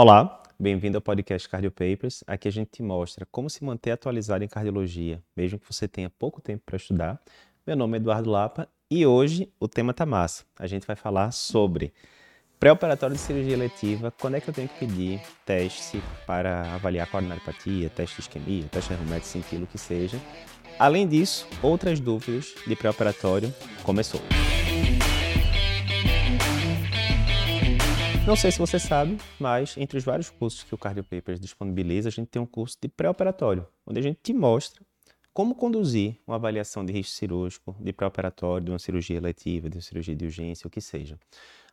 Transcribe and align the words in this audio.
Olá, 0.00 0.40
bem-vindo 0.56 0.96
ao 0.96 1.02
podcast 1.02 1.48
Cardio 1.48 1.72
Papers. 1.72 2.22
Aqui 2.24 2.46
a 2.46 2.52
gente 2.52 2.70
te 2.70 2.84
mostra 2.84 3.26
como 3.32 3.50
se 3.50 3.64
manter 3.64 3.90
atualizado 3.90 4.44
em 4.44 4.46
cardiologia, 4.46 5.20
mesmo 5.36 5.58
que 5.58 5.66
você 5.66 5.88
tenha 5.88 6.08
pouco 6.08 6.40
tempo 6.40 6.62
para 6.64 6.76
estudar. 6.76 7.20
Meu 7.66 7.74
nome 7.74 7.94
é 7.94 8.00
Eduardo 8.00 8.30
Lapa 8.30 8.68
e 8.88 9.04
hoje 9.04 9.52
o 9.58 9.66
tema 9.66 9.92
tá 9.92 10.06
massa. 10.06 10.44
A 10.56 10.68
gente 10.68 10.86
vai 10.86 10.94
falar 10.94 11.32
sobre 11.32 11.92
pré-operatório 12.60 13.16
de 13.16 13.20
cirurgia 13.20 13.54
eletiva, 13.54 14.12
quando 14.20 14.36
é 14.36 14.40
que 14.40 14.48
eu 14.48 14.54
tenho 14.54 14.68
que 14.68 14.78
pedir 14.78 15.20
teste 15.44 16.00
para 16.24 16.76
avaliar 16.76 17.10
coronariopatia, 17.10 17.90
teste 17.90 18.14
de 18.14 18.22
isquemia, 18.22 18.64
teste 18.70 18.94
de 18.94 19.26
cintilo, 19.26 19.64
o 19.64 19.66
que 19.66 19.78
seja. 19.78 20.20
Além 20.78 21.08
disso, 21.08 21.44
outras 21.60 21.98
dúvidas 21.98 22.54
de 22.64 22.76
pré-operatório 22.76 23.52
começou. 23.82 24.20
Não 28.28 28.36
sei 28.36 28.52
se 28.52 28.58
você 28.58 28.78
sabe, 28.78 29.16
mas 29.40 29.74
entre 29.78 29.96
os 29.96 30.04
vários 30.04 30.28
cursos 30.28 30.62
que 30.62 30.74
o 30.74 30.76
Cardio 30.76 31.02
Papers 31.02 31.40
disponibiliza, 31.40 32.10
a 32.10 32.12
gente 32.12 32.28
tem 32.28 32.42
um 32.42 32.44
curso 32.44 32.76
de 32.78 32.86
pré-operatório, 32.86 33.66
onde 33.86 34.00
a 34.00 34.02
gente 34.02 34.18
te 34.22 34.34
mostra 34.34 34.84
como 35.32 35.54
conduzir 35.54 36.18
uma 36.26 36.36
avaliação 36.36 36.84
de 36.84 36.92
risco 36.92 37.14
cirúrgico, 37.14 37.74
de 37.80 37.90
pré-operatório, 37.90 38.66
de 38.66 38.70
uma 38.70 38.78
cirurgia 38.78 39.16
eletiva, 39.16 39.70
de 39.70 39.78
uma 39.78 39.80
cirurgia 39.80 40.14
de 40.14 40.26
urgência, 40.26 40.68
o 40.68 40.70
que 40.70 40.78
seja. 40.78 41.18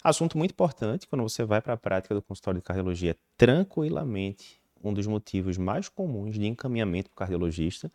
Assunto 0.02 0.38
muito 0.38 0.52
importante 0.52 1.06
quando 1.10 1.24
você 1.24 1.44
vai 1.44 1.62
para 1.62 1.74
a 1.74 1.78
prática 1.78 2.16
do 2.16 2.22
consultório 2.22 2.62
de 2.62 2.64
cardiologia 2.64 3.18
tranquilamente, 3.36 4.62
um 4.82 4.94
dos 4.94 5.08
motivos 5.08 5.58
mais 5.58 5.90
comuns 5.90 6.36
de 6.36 6.48
encaminhamento 6.48 7.10
para 7.10 7.16
o 7.16 7.18
cardiologista 7.18 7.92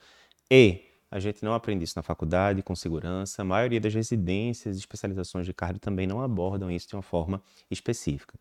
e 0.51 0.83
a 1.11 1.19
gente 1.19 1.45
não 1.45 1.55
aprende 1.55 1.85
isso 1.85 1.95
na 1.97 2.03
faculdade, 2.03 2.63
com 2.63 2.75
segurança. 2.75 3.43
A 3.43 3.45
maioria 3.45 3.81
das 3.81 3.93
residências 3.93 4.77
e 4.77 4.79
especializações 4.79 5.45
de 5.45 5.53
cardio 5.53 5.81
também 5.81 6.07
não 6.07 6.23
abordam 6.23 6.71
isso 6.71 6.89
de 6.89 6.95
uma 6.95 7.03
forma 7.03 7.43
específica. 7.71 8.39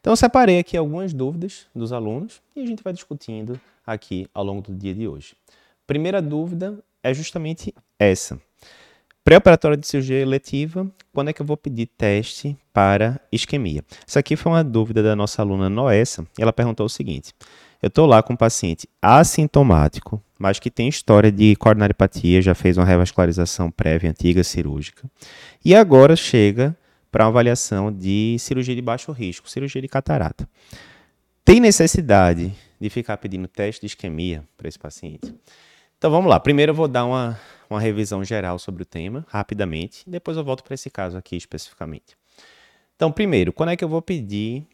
Então, 0.00 0.12
eu 0.12 0.16
separei 0.16 0.58
aqui 0.58 0.76
algumas 0.76 1.12
dúvidas 1.12 1.66
dos 1.74 1.92
alunos 1.92 2.42
e 2.56 2.60
a 2.60 2.66
gente 2.66 2.82
vai 2.82 2.92
discutindo 2.92 3.60
aqui 3.86 4.28
ao 4.34 4.44
longo 4.44 4.62
do 4.62 4.74
dia 4.74 4.94
de 4.94 5.06
hoje. 5.06 5.36
Primeira 5.86 6.20
dúvida 6.20 6.78
é 7.02 7.14
justamente 7.14 7.72
essa. 7.98 8.40
Pré-operatório 9.22 9.76
de 9.76 9.86
cirurgia 9.86 10.20
eletiva, 10.20 10.90
quando 11.12 11.28
é 11.28 11.32
que 11.32 11.42
eu 11.42 11.46
vou 11.46 11.56
pedir 11.56 11.86
teste 11.86 12.56
para 12.72 13.20
isquemia? 13.30 13.84
Essa 14.06 14.20
aqui 14.20 14.36
foi 14.36 14.50
uma 14.50 14.64
dúvida 14.64 15.02
da 15.02 15.14
nossa 15.14 15.42
aluna 15.42 15.68
Noessa. 15.68 16.26
Ela 16.38 16.52
perguntou 16.52 16.86
o 16.86 16.88
seguinte: 16.88 17.34
eu 17.82 17.88
estou 17.88 18.06
lá 18.06 18.22
com 18.22 18.32
um 18.32 18.36
paciente 18.36 18.88
assintomático, 19.00 20.22
mas 20.38 20.58
que 20.58 20.70
tem 20.70 20.88
história 20.88 21.30
de 21.30 21.54
coronariopatia, 21.56 22.42
já 22.42 22.54
fez 22.54 22.76
uma 22.76 22.84
revascularização 22.84 23.70
prévia 23.70 24.10
antiga 24.10 24.42
cirúrgica, 24.42 25.08
e 25.64 25.74
agora 25.74 26.16
chega 26.16 26.76
para 27.10 27.26
avaliação 27.26 27.92
de 27.92 28.36
cirurgia 28.38 28.74
de 28.74 28.82
baixo 28.82 29.12
risco, 29.12 29.48
cirurgia 29.48 29.80
de 29.80 29.88
catarata. 29.88 30.48
Tem 31.44 31.60
necessidade 31.60 32.52
de 32.80 32.90
ficar 32.90 33.16
pedindo 33.16 33.48
teste 33.48 33.80
de 33.80 33.86
isquemia 33.86 34.44
para 34.56 34.68
esse 34.68 34.78
paciente? 34.78 35.34
Então 35.96 36.10
vamos 36.10 36.28
lá. 36.28 36.38
Primeiro 36.38 36.70
eu 36.70 36.74
vou 36.74 36.86
dar 36.86 37.04
uma, 37.04 37.38
uma 37.68 37.80
revisão 37.80 38.22
geral 38.22 38.58
sobre 38.58 38.82
o 38.82 38.86
tema, 38.86 39.24
rapidamente, 39.28 40.04
depois 40.06 40.36
eu 40.36 40.44
volto 40.44 40.62
para 40.62 40.74
esse 40.74 40.90
caso 40.90 41.16
aqui 41.16 41.36
especificamente. 41.36 42.16
Então, 42.94 43.12
primeiro, 43.12 43.52
quando 43.52 43.70
é 43.70 43.76
que 43.76 43.84
eu 43.84 43.88
vou 43.88 44.02
pedir 44.02 44.66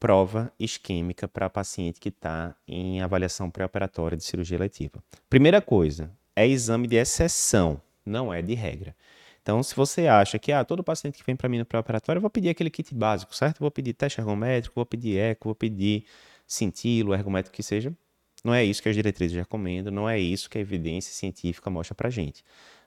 prova 0.00 0.50
isquêmica 0.58 1.28
para 1.28 1.50
paciente 1.50 2.00
que 2.00 2.08
está 2.08 2.56
em 2.66 3.02
avaliação 3.02 3.50
pré-operatória 3.50 4.16
de 4.16 4.24
cirurgia 4.24 4.56
eletiva. 4.56 5.04
Primeira 5.28 5.60
coisa, 5.60 6.10
é 6.34 6.48
exame 6.48 6.88
de 6.88 6.96
exceção, 6.96 7.80
não 8.04 8.32
é 8.32 8.40
de 8.40 8.54
regra. 8.54 8.96
Então, 9.42 9.62
se 9.62 9.74
você 9.76 10.06
acha 10.06 10.38
que 10.38 10.52
ah, 10.52 10.64
todo 10.64 10.82
paciente 10.82 11.18
que 11.18 11.24
vem 11.24 11.36
para 11.36 11.48
mim 11.48 11.58
no 11.58 11.66
pré-operatório, 11.66 12.18
eu 12.18 12.22
vou 12.22 12.30
pedir 12.30 12.48
aquele 12.48 12.70
kit 12.70 12.94
básico, 12.94 13.34
certo? 13.34 13.60
Vou 13.60 13.70
pedir 13.70 13.92
teste 13.92 14.20
ergométrico, 14.20 14.74
vou 14.74 14.86
pedir 14.86 15.18
eco, 15.18 15.48
vou 15.48 15.54
pedir 15.54 16.04
cintilo, 16.46 17.14
ergométrico 17.14 17.54
que 17.54 17.62
seja. 17.62 17.92
Não 18.42 18.54
é 18.54 18.64
isso 18.64 18.82
que 18.82 18.88
as 18.88 18.94
diretrizes 18.94 19.36
recomendam, 19.36 19.92
não 19.92 20.08
é 20.08 20.18
isso 20.18 20.48
que 20.48 20.56
a 20.56 20.60
evidência 20.60 21.12
científica 21.12 21.68
mostra 21.68 21.94
para 21.94 22.08
gente. 22.08 22.42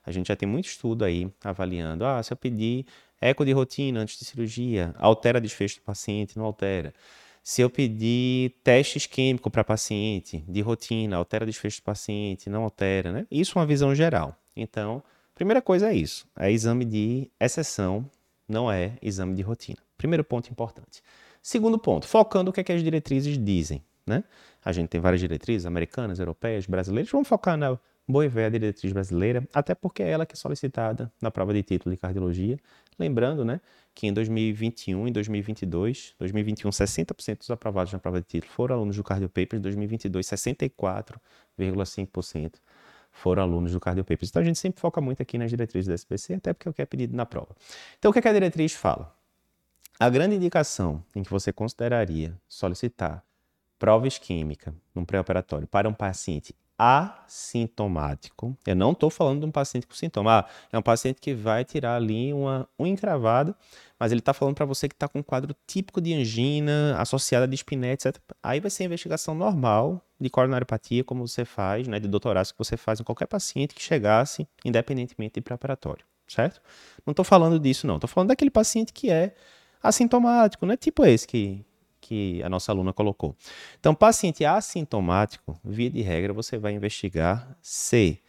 A 0.06 0.12
gente 0.12 0.28
já 0.28 0.36
tem 0.36 0.48
muito 0.48 0.66
estudo 0.66 1.06
aí 1.06 1.32
avaliando, 1.44 2.06
ah, 2.06 2.22
se 2.22 2.34
eu 2.34 2.38
pedir 2.38 2.86
Eco 3.22 3.46
de 3.46 3.54
rotina 3.54 4.02
antes 4.02 4.20
de 4.20 4.26
cirurgia, 4.26 4.94
altera 4.98 5.40
desfecho 5.40 5.78
do 5.78 5.84
paciente, 5.84 6.38
não 6.38 6.44
altera. 6.44 6.94
Se 7.42 7.62
eu 7.62 7.70
pedir 7.70 8.56
teste 8.64 8.98
isquêmico 8.98 9.50
para 9.50 9.64
paciente 9.64 10.44
de 10.48 10.62
rotina, 10.62 11.16
altera 11.18 11.46
desfecho 11.46 11.80
do 11.80 11.84
paciente, 11.84 12.50
não 12.50 12.64
altera, 12.64 13.12
né? 13.12 13.28
Isso 13.32 13.58
é 13.58 13.62
uma 13.62 13.68
visão 13.68 13.96
geral. 13.96 14.36
Então, 14.56 15.02
primeira 15.34 15.62
coisa 15.62 15.90
é 15.90 15.96
isso, 15.96 16.28
é 16.38 16.52
exame 16.52 16.86
de 16.86 17.30
exceção, 17.40 18.10
não 18.48 18.72
é 18.72 18.98
exame 19.02 19.36
de 19.36 19.42
rotina. 19.42 19.80
Primeiro 19.98 20.24
ponto 20.24 20.50
importante. 20.50 21.02
Segundo 21.42 21.78
ponto, 21.78 22.08
focando 22.08 22.50
o 22.50 22.54
que, 22.54 22.62
é 22.62 22.64
que 22.64 22.72
as 22.72 22.84
diretrizes 22.84 23.38
dizem, 23.38 23.84
né? 24.06 24.24
A 24.64 24.72
gente 24.72 24.90
tem 24.90 25.02
várias 25.02 25.20
diretrizes, 25.20 25.66
americanas, 25.66 26.20
europeias, 26.20 26.66
brasileiras, 26.66 27.12
vamos 27.12 27.28
focar 27.28 27.58
na 27.58 27.78
boa 28.08 28.26
e 28.26 28.28
velha 28.28 28.60
diretriz 28.60 28.92
brasileira, 28.92 29.48
até 29.54 29.74
porque 29.74 30.04
é 30.04 30.10
ela 30.10 30.26
que 30.26 30.34
é 30.34 30.36
solicitada 30.36 31.10
na 31.22 31.32
prova 31.32 31.54
de 31.54 31.64
título 31.64 31.96
de 31.96 32.02
cardiologia. 32.02 32.58
Lembrando, 33.00 33.46
né, 33.46 33.62
que 33.96 34.08
em 34.08 34.14
2021 34.14 35.08
e 35.08 35.12
2022, 35.12 36.16
2021 36.20 36.70
60% 36.70 37.38
dos 37.40 37.50
aprovados 37.50 37.94
na 37.94 38.00
prova 38.00 38.20
de 38.20 38.28
título 38.28 38.52
foram 38.52 38.76
alunos 38.76 38.96
do 38.96 39.04
Cardio 39.04 39.30
Papers, 39.30 39.62
2022 39.62 40.26
64,5% 40.26 42.60
foram 43.14 43.44
alunos 43.44 43.72
do 43.72 43.80
Cardio 43.80 44.04
Papers. 44.04 44.30
Então 44.30 44.42
a 44.42 44.46
gente 44.46 44.60
sempre 44.60 44.82
foca 44.82 45.00
muito 45.00 45.22
aqui 45.22 45.38
nas 45.38 45.50
diretrizes 45.50 45.88
do 45.88 45.94
SPC, 45.94 46.34
até 46.34 46.52
porque 46.52 46.68
é 46.68 46.72
o 46.72 46.74
que 46.74 46.82
é 46.82 46.86
pedido 46.86 47.16
na 47.16 47.26
prova. 47.26 47.56
Então 48.00 48.10
o 48.10 48.14
que, 48.14 48.20
é 48.20 48.22
que 48.22 48.28
a 48.28 48.34
diretriz 48.34 48.74
fala? 48.74 49.16
A 50.00 50.10
grande 50.10 50.36
indicação 50.36 51.04
em 51.16 51.22
que 51.22 51.30
você 51.30 51.54
consideraria 51.54 52.36
solicitar 52.48 53.24
prova 53.78 54.08
isquêmica 54.08 54.74
num 54.96 55.06
pré-operatório 55.06 55.68
para 55.68 55.88
um 55.88 55.94
paciente 55.94 56.56
assintomático. 56.78 58.58
Eu 58.66 58.76
não 58.76 58.92
estou 58.92 59.10
falando 59.10 59.42
de 59.42 59.46
um 59.46 59.52
paciente 59.52 59.86
com 59.86 59.94
sintoma. 59.94 60.40
Ah, 60.40 60.46
é 60.72 60.78
um 60.78 60.82
paciente 60.82 61.22
que 61.22 61.34
vai 61.34 61.64
tirar 61.64 61.96
ali 61.96 62.34
uma 62.34 62.68
unha 62.80 62.94
encravada, 62.94 63.56
mas 64.00 64.12
ele 64.12 64.20
está 64.20 64.34
falando 64.34 64.56
para 64.56 64.66
você 64.66 64.90
que 64.90 64.96
está 64.96 65.08
com 65.08 65.20
um 65.20 65.24
quadro 65.24 65.56
típico 65.68 66.02
de 66.02 66.14
angina, 66.14 66.96
associada 67.00 67.46
a 67.46 67.48
dispneia, 67.48 67.94
etc. 67.94 68.18
Aí 68.42 68.60
vai 68.60 68.72
ser 68.72 68.84
a 68.84 68.86
investigação 68.88 69.36
normal 69.36 70.02
de 70.20 70.30
coronariopatia, 70.30 71.04
como 71.04 71.28
você 71.28 71.46
faz, 71.46 71.88
né, 71.88 72.00
de 72.00 72.08
doutorado 72.08 72.48
que 72.48 72.58
você 72.58 72.78
faz 72.78 73.00
em 73.00 73.04
qualquer 73.04 73.28
paciente 73.28 73.76
que 73.76 73.82
chegasse, 73.82 74.48
independentemente 74.66 75.36
de 75.36 75.42
preparatório, 75.42 76.06
certo? 76.28 76.62
Não 77.06 77.12
estou 77.12 77.26
falando 77.26 77.60
disso, 77.60 77.86
não. 77.86 77.96
Estou 77.96 78.08
falando 78.08 78.30
daquele 78.30 78.52
paciente 78.52 78.94
que 78.94 79.10
é 79.10 79.36
assintomático, 79.82 80.66
né? 80.66 80.78
Tipo 80.78 81.06
esse 81.06 81.28
que 81.28 81.66
que 82.04 82.44
a 82.44 82.50
nossa 82.50 82.72
aluna 82.72 82.92
colocou. 82.92 83.36
Então, 83.80 83.96
paciente 83.96 84.44
assintomático, 84.44 85.58
via 85.64 85.90
de 85.90 86.02
regra, 86.02 86.34
você 86.34 86.58
vai 86.58 86.74
investigar 86.74 87.58
se 87.62 88.20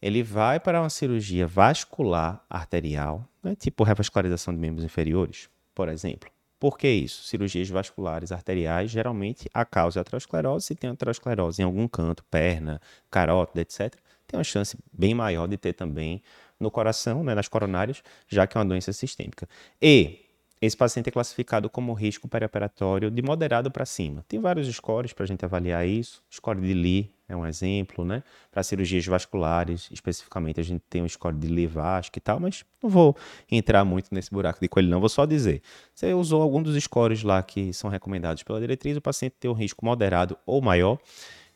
ele 0.00 0.22
vai 0.22 0.60
para 0.60 0.80
uma 0.80 0.88
cirurgia 0.88 1.44
vascular 1.46 2.44
arterial, 2.48 3.28
né, 3.42 3.56
tipo 3.56 3.82
revascularização 3.82 4.54
de 4.54 4.60
membros 4.60 4.84
inferiores, 4.84 5.50
por 5.74 5.88
exemplo. 5.88 6.30
Por 6.60 6.78
que 6.78 6.88
isso? 6.88 7.24
Cirurgias 7.24 7.68
vasculares 7.68 8.30
arteriais, 8.30 8.90
geralmente 8.90 9.48
a 9.52 9.64
causa 9.64 9.98
é 9.98 10.00
a 10.00 10.02
aterosclerose. 10.02 10.66
Se 10.66 10.74
tem 10.74 10.90
aterosclerose 10.90 11.60
em 11.60 11.64
algum 11.64 11.86
canto, 11.88 12.24
perna, 12.24 12.80
carótida, 13.10 13.60
etc., 13.60 13.94
tem 14.26 14.38
uma 14.38 14.44
chance 14.44 14.76
bem 14.92 15.14
maior 15.14 15.48
de 15.48 15.56
ter 15.56 15.72
também 15.72 16.22
no 16.60 16.70
coração, 16.70 17.24
né, 17.24 17.34
nas 17.34 17.48
coronárias, 17.48 18.02
já 18.28 18.46
que 18.46 18.56
é 18.56 18.60
uma 18.60 18.66
doença 18.66 18.92
sistêmica. 18.92 19.48
E 19.80 20.27
esse 20.60 20.76
paciente 20.76 21.08
é 21.08 21.12
classificado 21.12 21.70
como 21.70 21.92
risco 21.92 22.26
perioperatório 22.28 23.10
de 23.10 23.22
moderado 23.22 23.70
para 23.70 23.86
cima. 23.86 24.24
Tem 24.26 24.40
vários 24.40 24.66
scores 24.74 25.12
para 25.12 25.24
a 25.24 25.26
gente 25.26 25.44
avaliar 25.44 25.86
isso. 25.86 26.22
Score 26.32 26.60
de 26.60 26.74
Lee 26.74 27.12
é 27.28 27.36
um 27.36 27.46
exemplo, 27.46 28.04
né? 28.04 28.24
Para 28.50 28.62
cirurgias 28.62 29.06
vasculares, 29.06 29.88
especificamente, 29.92 30.58
a 30.58 30.62
gente 30.64 30.82
tem 30.90 31.02
um 31.02 31.08
score 31.08 31.36
de 31.36 31.46
Lee-Vasc 31.46 32.16
e 32.16 32.20
tal, 32.20 32.40
mas 32.40 32.64
não 32.82 32.90
vou 32.90 33.16
entrar 33.50 33.84
muito 33.84 34.12
nesse 34.12 34.30
buraco 34.30 34.58
de 34.60 34.68
coelho, 34.68 34.88
não. 34.88 34.98
Vou 34.98 35.08
só 35.08 35.24
dizer. 35.24 35.62
Você 35.94 36.12
usou 36.12 36.42
algum 36.42 36.60
dos 36.60 36.82
scores 36.82 37.22
lá 37.22 37.40
que 37.42 37.72
são 37.72 37.88
recomendados 37.88 38.42
pela 38.42 38.58
diretriz, 38.58 38.96
o 38.96 39.00
paciente 39.00 39.36
tem 39.38 39.50
um 39.50 39.54
risco 39.54 39.84
moderado 39.84 40.36
ou 40.44 40.60
maior 40.60 40.98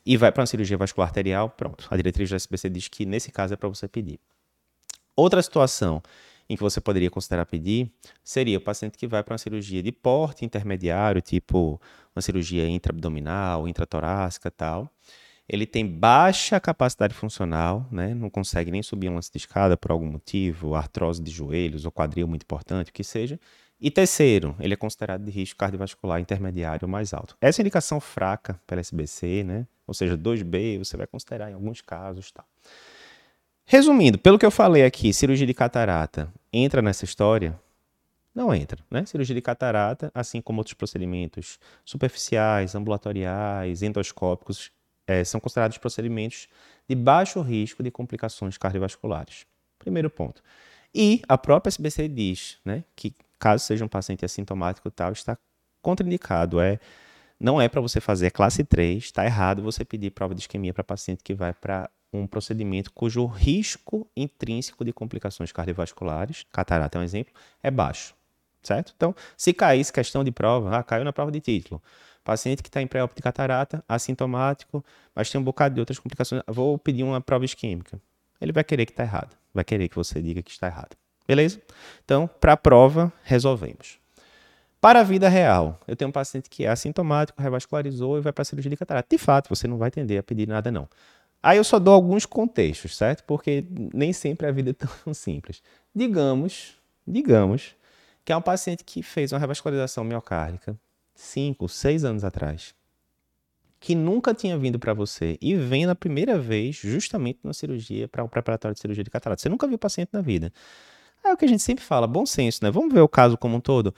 e 0.07 0.17
vai 0.17 0.31
para 0.31 0.43
uma 0.43 0.47
cirurgia 0.47 0.77
vascular 0.77 1.09
arterial, 1.09 1.49
pronto. 1.51 1.89
A 1.91 1.97
diretriz 1.97 2.31
da 2.31 2.37
SBC 2.37 2.69
diz 2.69 2.89
que 2.89 3.05
nesse 3.05 3.33
caso 3.33 3.55
é 3.55 3.57
para 3.57 3.69
você 3.69 3.89
pedir. 3.89 4.21
Outra 5.17 5.43
situação 5.43 6.03
em 6.49 6.57
que 6.57 6.63
você 6.63 6.81
poderia 6.81 7.11
considerar 7.11 7.47
pedir 7.47 7.91
seria 8.23 8.59
o 8.59 8.61
paciente 8.61 8.99
que 8.99 9.07
vai 9.07 9.23
para 9.23 9.33
uma 9.33 9.39
cirurgia 9.39 9.83
de 9.83 9.93
porte 9.93 10.45
intermediário, 10.45 11.21
tipo 11.21 11.81
uma 12.15 12.23
cirurgia 12.23 12.69
intraabdominal, 12.69 13.67
intratorácica 13.69 14.51
tal. 14.51 14.91
Ele 15.49 15.67
tem 15.67 15.87
baixa 15.87 16.59
capacidade 16.61 17.15
funcional, 17.15 17.87
né? 17.91 18.15
não 18.15 18.31
consegue 18.31 18.71
nem 18.71 18.83
subir 18.83 19.09
um 19.09 19.15
lance 19.15 19.31
de 19.31 19.39
escada 19.39 19.77
por 19.77 19.91
algum 19.91 20.07
motivo, 20.07 20.75
artrose 20.75 21.23
de 21.23 21.31
joelhos 21.31 21.85
ou 21.85 21.91
quadril 21.91 22.29
muito 22.29 22.45
importante, 22.45 22.91
o 22.91 22.93
que 22.93 23.05
seja. 23.05 23.39
E 23.81 23.91
terceiro, 23.91 24.55
ele 24.61 24.75
é 24.75 24.77
considerado 24.77 25.25
de 25.25 25.31
risco 25.31 25.59
cardiovascular 25.59 26.21
intermediário 26.21 26.89
mais 26.89 27.13
alto. 27.13 27.37
Essa 27.41 27.61
é 27.61 27.63
indicação 27.63 27.99
fraca 28.01 28.61
pela 28.67 28.81
SBC, 28.81 29.43
né? 29.43 29.67
ou 29.87 29.95
seja, 29.95 30.17
2B, 30.17 30.79
você 30.79 30.97
vai 30.97 31.07
considerar 31.07 31.51
em 31.51 31.55
alguns 31.55 31.81
casos. 31.81 32.31
Tá. 32.31 32.45
Resumindo, 33.65 34.19
pelo 34.19 34.39
que 34.39 34.47
eu 34.47 34.51
falei 34.51 34.85
aqui, 34.85 35.13
cirurgia 35.13 35.47
de 35.47 35.55
catarata 35.55 36.33
entra 36.53 36.83
nessa 36.83 37.05
história? 37.05 37.59
não 38.35 38.55
entra, 38.55 38.83
né? 38.91 39.05
Cirurgia 39.05 39.35
de 39.35 39.43
catarata, 39.43 40.11
assim 40.15 40.41
como 40.41 40.61
outros 40.61 40.75
procedimentos 40.75 41.59
superficiais, 41.85 42.75
ambulatoriais, 42.75 43.83
endoscópicos, 43.83 44.71
é, 45.07 45.23
são 45.25 45.41
considerados 45.41 45.79
procedimentos 45.79 46.49
de 46.89 46.95
baixo 46.95 47.41
risco 47.41 47.83
de 47.83 47.91
complicações 47.91 48.57
cardiovasculares. 48.57 49.45
Primeiro 49.79 50.09
ponto. 50.09 50.43
E 50.95 51.23
a 51.29 51.37
própria 51.37 51.69
SBC 51.69 52.09
diz, 52.09 52.59
né, 52.65 52.85
que 52.95 53.15
caso 53.39 53.65
seja 53.65 53.85
um 53.85 53.89
paciente 53.89 54.25
assintomático 54.25 54.91
tal, 54.91 55.13
está 55.13 55.37
contraindicado, 55.81 56.61
é 56.61 56.79
não 57.41 57.61
é 57.61 57.69
para 57.69 57.81
você 57.81 58.01
fazer 58.01 58.31
classe 58.31 58.63
3, 58.63 59.03
está 59.03 59.25
errado 59.25 59.63
você 59.63 59.85
pedir 59.85 60.13
prova 60.13 60.33
de 60.33 60.43
isquemia 60.43 60.73
para 60.73 60.85
paciente 60.85 61.25
que 61.25 61.35
vai 61.35 61.53
para 61.53 61.91
um 62.13 62.27
procedimento 62.27 62.93
cujo 62.93 63.25
risco 63.27 64.07
intrínseco 64.17 64.85
de 64.85 64.93
complicações 64.93 65.51
cardiovasculares, 65.51 66.45
catarata 66.53 66.99
é 66.99 67.01
um 67.01 67.05
exemplo, 67.05 67.33
é 67.63 67.71
baixo, 67.71 68.15
certo? 68.63 68.93
Então, 68.97 69.15
se 69.37 69.53
caísse 69.53 69.93
questão 69.93 70.23
de 70.23 70.31
prova, 70.31 70.77
ah, 70.77 70.83
caiu 70.83 71.05
na 71.05 71.13
prova 71.13 71.33
de 71.33 71.41
título, 71.41 71.83
paciente 72.23 72.63
que 72.63 72.69
está 72.69 72.83
em 72.83 72.87
pré-op 72.87 73.15
de 73.15 73.23
catarata, 73.23 73.83
assintomático, 73.89 74.85
mas 75.15 75.31
tem 75.31 75.41
um 75.41 75.45
bocado 75.45 75.75
de 75.75 75.81
outras 75.81 75.99
complicações, 75.99 76.43
vou 76.47 76.79
pedir 76.79 77.03
uma 77.03 77.21
prova 77.21 77.45
isquêmica. 77.45 78.01
Ele 78.41 78.53
vai 78.53 78.65
querer 78.65 78.87
que 78.87 78.93
está 78.93 79.05
errado, 79.05 79.37
vai 79.55 79.65
querer 79.65 79.89
que 79.89 79.97
você 79.97 80.21
diga 80.21 80.43
que 80.43 80.51
está 80.51 80.67
errado. 80.67 80.97
Beleza? 81.27 81.61
Então, 82.05 82.29
para 82.41 82.53
a 82.53 82.57
prova, 82.57 83.13
resolvemos. 83.23 84.03
Para 84.81 84.99
a 84.99 85.03
vida 85.05 85.29
real, 85.29 85.79
eu 85.87 85.95
tenho 85.95 86.09
um 86.09 86.13
paciente 86.13 86.51
que 86.51 86.65
é 86.65 86.69
assintomático, 86.69 87.41
revascularizou 87.41 88.19
e 88.19 88.21
vai 88.21 88.33
para 88.33 88.43
a 88.43 88.45
cirurgia 88.45 88.69
de 88.69 88.77
catarata. 88.77 89.07
De 89.09 89.17
fato, 89.17 89.49
você 89.49 89.69
não 89.69 89.79
vai 89.79 89.93
tender 89.93 90.19
a 90.19 90.25
pedir 90.25 90.49
nada, 90.49 90.73
não. 90.73 90.89
Aí 91.43 91.59
eu 91.59 91.65
só 91.65 91.79
dou 91.79 91.93
alguns 91.93 92.25
contextos, 92.25 92.97
certo? 92.97 93.25
Porque 93.25 93.65
nem 93.93 94.13
sempre 94.13 94.47
a 94.47 94.53
vida 94.53 94.71
é 94.71 94.73
tão 95.05 95.13
simples. 95.13 95.63
Digamos, 95.95 96.75
digamos, 97.07 97.75
que 98.25 98.33
é 98.33 98.37
um 98.37 98.43
paciente 98.43 98.85
que 98.85 99.03
fez 99.03 99.33
uma 99.33 99.39
revascularização 99.39 100.05
miocárdica 100.05 100.79
5, 101.15 101.69
6 101.69 102.05
anos 102.05 102.25
atrás, 102.25 102.75
que 103.79 103.95
nunca 103.95 104.33
tinha 104.33 104.57
vindo 104.57 104.79
para 104.79 104.95
você 104.95 105.37
e 105.41 105.55
vem 105.55 105.87
na 105.87 105.95
primeira 105.95 106.39
vez 106.39 106.77
justamente 106.77 107.41
na 107.43 107.53
cirurgia, 107.53 108.09
para 108.09 108.23
o 108.23 108.27
um 108.27 108.29
preparatório 108.29 108.75
de 108.75 108.81
cirurgia 108.81 109.03
de 109.03 109.11
catarata. 109.11 109.43
Você 109.43 109.49
nunca 109.49 109.67
viu 109.67 109.77
o 109.77 109.79
paciente 109.79 110.11
na 110.13 110.21
vida. 110.21 110.53
É 111.25 111.33
o 111.33 111.37
que 111.37 111.45
a 111.45 111.49
gente 111.49 111.63
sempre 111.63 111.85
fala, 111.85 112.07
bom 112.07 112.25
senso, 112.25 112.61
né? 112.63 112.71
Vamos 112.71 112.93
ver 112.93 113.01
o 113.01 113.09
caso 113.09 113.37
como 113.37 113.57
um 113.57 113.61
todo. 113.61 113.95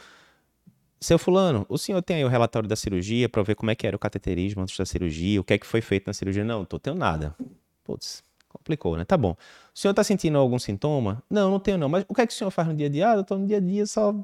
Seu 1.05 1.19
fulano, 1.19 1.67
o 1.69 1.77
senhor 1.77 2.01
tem 2.01 2.17
aí 2.17 2.25
o 2.25 2.29
relatório 2.29 2.67
da 2.67 2.75
cirurgia 2.75 3.29
para 3.29 3.43
ver 3.43 3.55
como 3.57 3.71
é 3.71 3.75
que 3.75 3.87
era 3.87 3.95
o 3.95 3.99
cateterismo 3.99 4.63
antes 4.63 4.75
da 4.75 4.87
cirurgia, 4.87 5.39
o 5.39 5.45
que 5.45 5.53
é 5.53 5.59
que 5.59 5.67
foi 5.67 5.83
feito 5.83 6.07
na 6.07 6.15
cirurgia? 6.15 6.43
Não, 6.43 6.61
não 6.61 6.65
tô 6.65 6.79
tendo 6.79 6.99
nada. 6.99 7.37
Putz, 7.85 8.23
complicou, 8.49 8.97
né? 8.97 9.05
Tá 9.05 9.15
bom. 9.15 9.33
O 9.33 9.79
senhor 9.79 9.91
está 9.91 10.03
sentindo 10.03 10.39
algum 10.39 10.59
sintoma? 10.59 11.23
Não, 11.29 11.51
não 11.51 11.61
tenho 11.61 11.77
não. 11.77 11.91
Mas 11.91 12.07
o 12.09 12.15
que 12.15 12.23
é 12.23 12.27
que 12.27 12.33
o 12.33 12.35
senhor 12.35 12.51
faz 12.51 12.69
no 12.69 12.75
dia 12.75 12.87
a 12.87 12.89
dia? 12.89 13.11
Ah, 13.11 13.17
eu 13.17 13.23
tô 13.23 13.37
no 13.37 13.47
dia 13.47 13.59
a 13.59 13.61
dia 13.61 13.85
só 13.85 14.15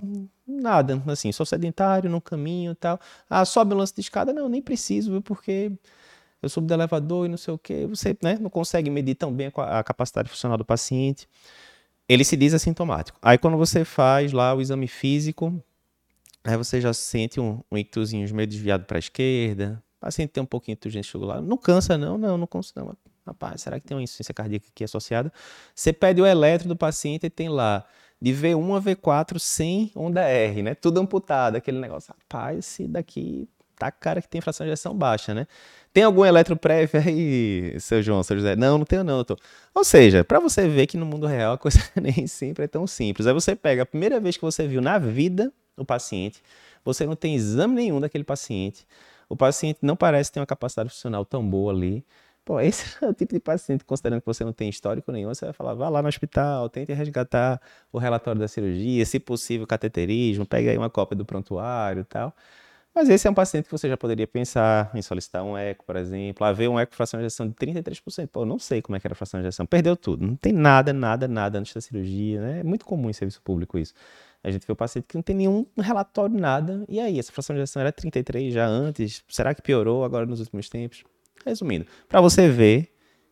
nada, 0.46 1.02
assim, 1.06 1.30
sou 1.32 1.44
sedentário, 1.44 2.08
no 2.08 2.18
caminho 2.18 2.72
e 2.72 2.74
tal. 2.74 2.98
Ah, 3.28 3.44
sobe 3.44 3.74
o 3.74 3.76
lance 3.76 3.94
de 3.94 4.00
escada? 4.00 4.32
Não, 4.32 4.48
nem 4.48 4.62
preciso, 4.62 5.10
viu? 5.10 5.20
Porque 5.20 5.70
eu 6.40 6.48
subo 6.48 6.66
do 6.66 6.72
elevador 6.72 7.26
e 7.26 7.28
não 7.28 7.36
sei 7.36 7.52
o 7.52 7.58
quê. 7.58 7.86
Você 7.88 8.16
né, 8.22 8.38
não 8.40 8.48
consegue 8.48 8.88
medir 8.88 9.16
tão 9.16 9.30
bem 9.30 9.52
a 9.54 9.84
capacidade 9.84 10.30
funcional 10.30 10.56
do 10.56 10.64
paciente. 10.64 11.28
Ele 12.08 12.24
se 12.24 12.38
diz 12.38 12.54
assintomático. 12.54 13.18
Aí 13.20 13.36
quando 13.36 13.58
você 13.58 13.84
faz 13.84 14.32
lá 14.32 14.54
o 14.54 14.62
exame 14.62 14.88
físico, 14.88 15.62
Aí 16.44 16.56
você 16.56 16.80
já 16.80 16.92
sente 16.92 17.38
um, 17.38 17.62
um 17.70 17.76
ictuzinho 17.76 18.32
meio 18.34 18.46
desviado 18.46 18.84
para 18.84 18.96
a 18.96 19.00
esquerda. 19.00 19.82
O 19.98 20.00
paciente 20.00 20.30
tem 20.30 20.42
um 20.42 20.46
pouquinho 20.46 20.76
de 20.76 20.80
turgência 20.80 21.12
jugular. 21.12 21.42
Não 21.42 21.56
cansa, 21.56 21.98
não, 21.98 22.16
não, 22.16 22.38
não 22.38 22.46
cansa, 22.46 22.72
não. 22.76 22.96
Rapaz, 23.26 23.62
será 23.62 23.78
que 23.78 23.86
tem 23.86 23.96
uma 23.96 24.02
insuficiência 24.02 24.32
cardíaca 24.32 24.66
aqui 24.68 24.82
associada? 24.82 25.32
Você 25.74 25.92
pede 25.92 26.22
o 26.22 26.26
eletro 26.26 26.66
do 26.66 26.74
paciente 26.74 27.26
e 27.26 27.30
tem 27.30 27.48
lá 27.48 27.84
de 28.20 28.32
V1 28.32 28.76
a 28.76 28.82
V4 28.82 29.38
sem 29.38 29.92
onda 29.94 30.22
R, 30.22 30.62
né? 30.62 30.74
Tudo 30.74 31.00
amputado, 31.00 31.56
aquele 31.56 31.78
negócio. 31.78 32.14
Rapaz, 32.18 32.58
esse 32.58 32.88
daqui 32.88 33.48
tá 33.78 33.90
cara 33.90 34.20
que 34.20 34.28
tem 34.28 34.40
fração 34.40 34.66
de 34.66 34.72
ejeção 34.72 34.94
baixa, 34.94 35.32
né? 35.32 35.46
Tem 35.92 36.04
algum 36.04 36.24
eletro 36.24 36.56
prévio 36.56 37.00
aí, 37.00 37.78
seu 37.80 38.02
João, 38.02 38.22
seu 38.22 38.36
José? 38.36 38.56
Não, 38.56 38.78
não 38.78 38.84
tenho 38.84 39.02
não, 39.02 39.16
doutor. 39.16 39.38
Ou 39.74 39.84
seja, 39.84 40.22
para 40.22 40.38
você 40.38 40.68
ver 40.68 40.86
que 40.86 40.96
no 40.96 41.06
mundo 41.06 41.26
real 41.26 41.54
a 41.54 41.58
coisa 41.58 41.78
nem 42.00 42.26
sempre 42.26 42.64
é 42.64 42.68
tão 42.68 42.86
simples. 42.86 43.26
Aí 43.26 43.32
você 43.32 43.56
pega 43.56 43.82
a 43.82 43.86
primeira 43.86 44.20
vez 44.20 44.36
que 44.36 44.42
você 44.42 44.66
viu 44.66 44.80
na 44.80 44.98
vida 44.98 45.52
o 45.82 45.86
paciente, 45.86 46.42
você 46.84 47.06
não 47.06 47.16
tem 47.16 47.34
exame 47.34 47.74
nenhum 47.74 48.00
daquele 48.00 48.24
paciente, 48.24 48.86
o 49.28 49.36
paciente 49.36 49.78
não 49.82 49.96
parece 49.96 50.32
ter 50.32 50.40
uma 50.40 50.46
capacidade 50.46 50.90
funcional 50.90 51.24
tão 51.24 51.48
boa 51.48 51.72
ali. 51.72 52.04
Pô, 52.44 52.58
esse 52.60 53.02
é 53.04 53.08
o 53.08 53.14
tipo 53.14 53.34
de 53.34 53.40
paciente, 53.40 53.84
considerando 53.84 54.20
que 54.20 54.26
você 54.26 54.44
não 54.44 54.52
tem 54.52 54.68
histórico 54.68 55.12
nenhum, 55.12 55.28
você 55.28 55.44
vai 55.44 55.54
falar, 55.54 55.74
vá 55.74 55.88
lá 55.88 56.02
no 56.02 56.08
hospital, 56.08 56.68
tente 56.68 56.92
resgatar 56.92 57.60
o 57.92 57.98
relatório 57.98 58.40
da 58.40 58.48
cirurgia, 58.48 59.04
se 59.06 59.20
possível, 59.20 59.66
cateterismo, 59.66 60.46
pega 60.46 60.70
aí 60.70 60.78
uma 60.78 60.90
cópia 60.90 61.16
do 61.16 61.24
prontuário 61.24 62.00
e 62.00 62.04
tal. 62.04 62.34
Mas 62.94 63.08
esse 63.08 63.26
é 63.28 63.30
um 63.30 63.34
paciente 63.34 63.66
que 63.66 63.70
você 63.70 63.88
já 63.88 63.96
poderia 63.96 64.26
pensar 64.26 64.90
em 64.94 65.00
solicitar 65.02 65.44
um 65.44 65.56
eco, 65.56 65.84
por 65.84 65.94
exemplo. 65.96 66.44
Haver 66.44 66.68
um 66.68 66.78
eco 66.78 66.94
fração 66.94 67.18
de 67.20 67.26
ejeção 67.26 67.48
de 67.48 67.54
33%. 67.54 68.26
Pô, 68.28 68.44
não 68.44 68.58
sei 68.58 68.82
como 68.82 68.96
é 68.96 69.00
que 69.00 69.06
era 69.06 69.12
a 69.12 69.16
fração 69.16 69.40
de 69.40 69.46
ejeção. 69.46 69.64
Perdeu 69.64 69.96
tudo. 69.96 70.26
Não 70.26 70.34
tem 70.36 70.52
nada, 70.52 70.92
nada, 70.92 71.28
nada 71.28 71.58
antes 71.58 71.72
da 71.72 71.80
cirurgia. 71.80 72.40
Né? 72.40 72.60
É 72.60 72.64
muito 72.64 72.84
comum 72.84 73.08
em 73.08 73.12
serviço 73.12 73.40
público 73.42 73.78
isso. 73.78 73.94
A 74.42 74.50
gente 74.50 74.66
vê 74.66 74.72
o 74.72 74.76
paciente 74.76 75.06
que 75.06 75.14
não 75.14 75.22
tem 75.22 75.36
nenhum 75.36 75.66
relatório, 75.78 76.38
nada. 76.38 76.84
E 76.88 76.98
aí, 76.98 77.18
essa 77.18 77.32
fração 77.32 77.54
de 77.54 77.60
ejeção 77.60 77.80
era 77.80 77.92
33 77.92 78.52
já 78.52 78.66
antes? 78.66 79.22
Será 79.28 79.54
que 79.54 79.62
piorou 79.62 80.04
agora 80.04 80.26
nos 80.26 80.40
últimos 80.40 80.68
tempos? 80.68 81.04
Resumindo, 81.44 81.86
para 82.08 82.20
você 82.20 82.48
ver 82.48 82.90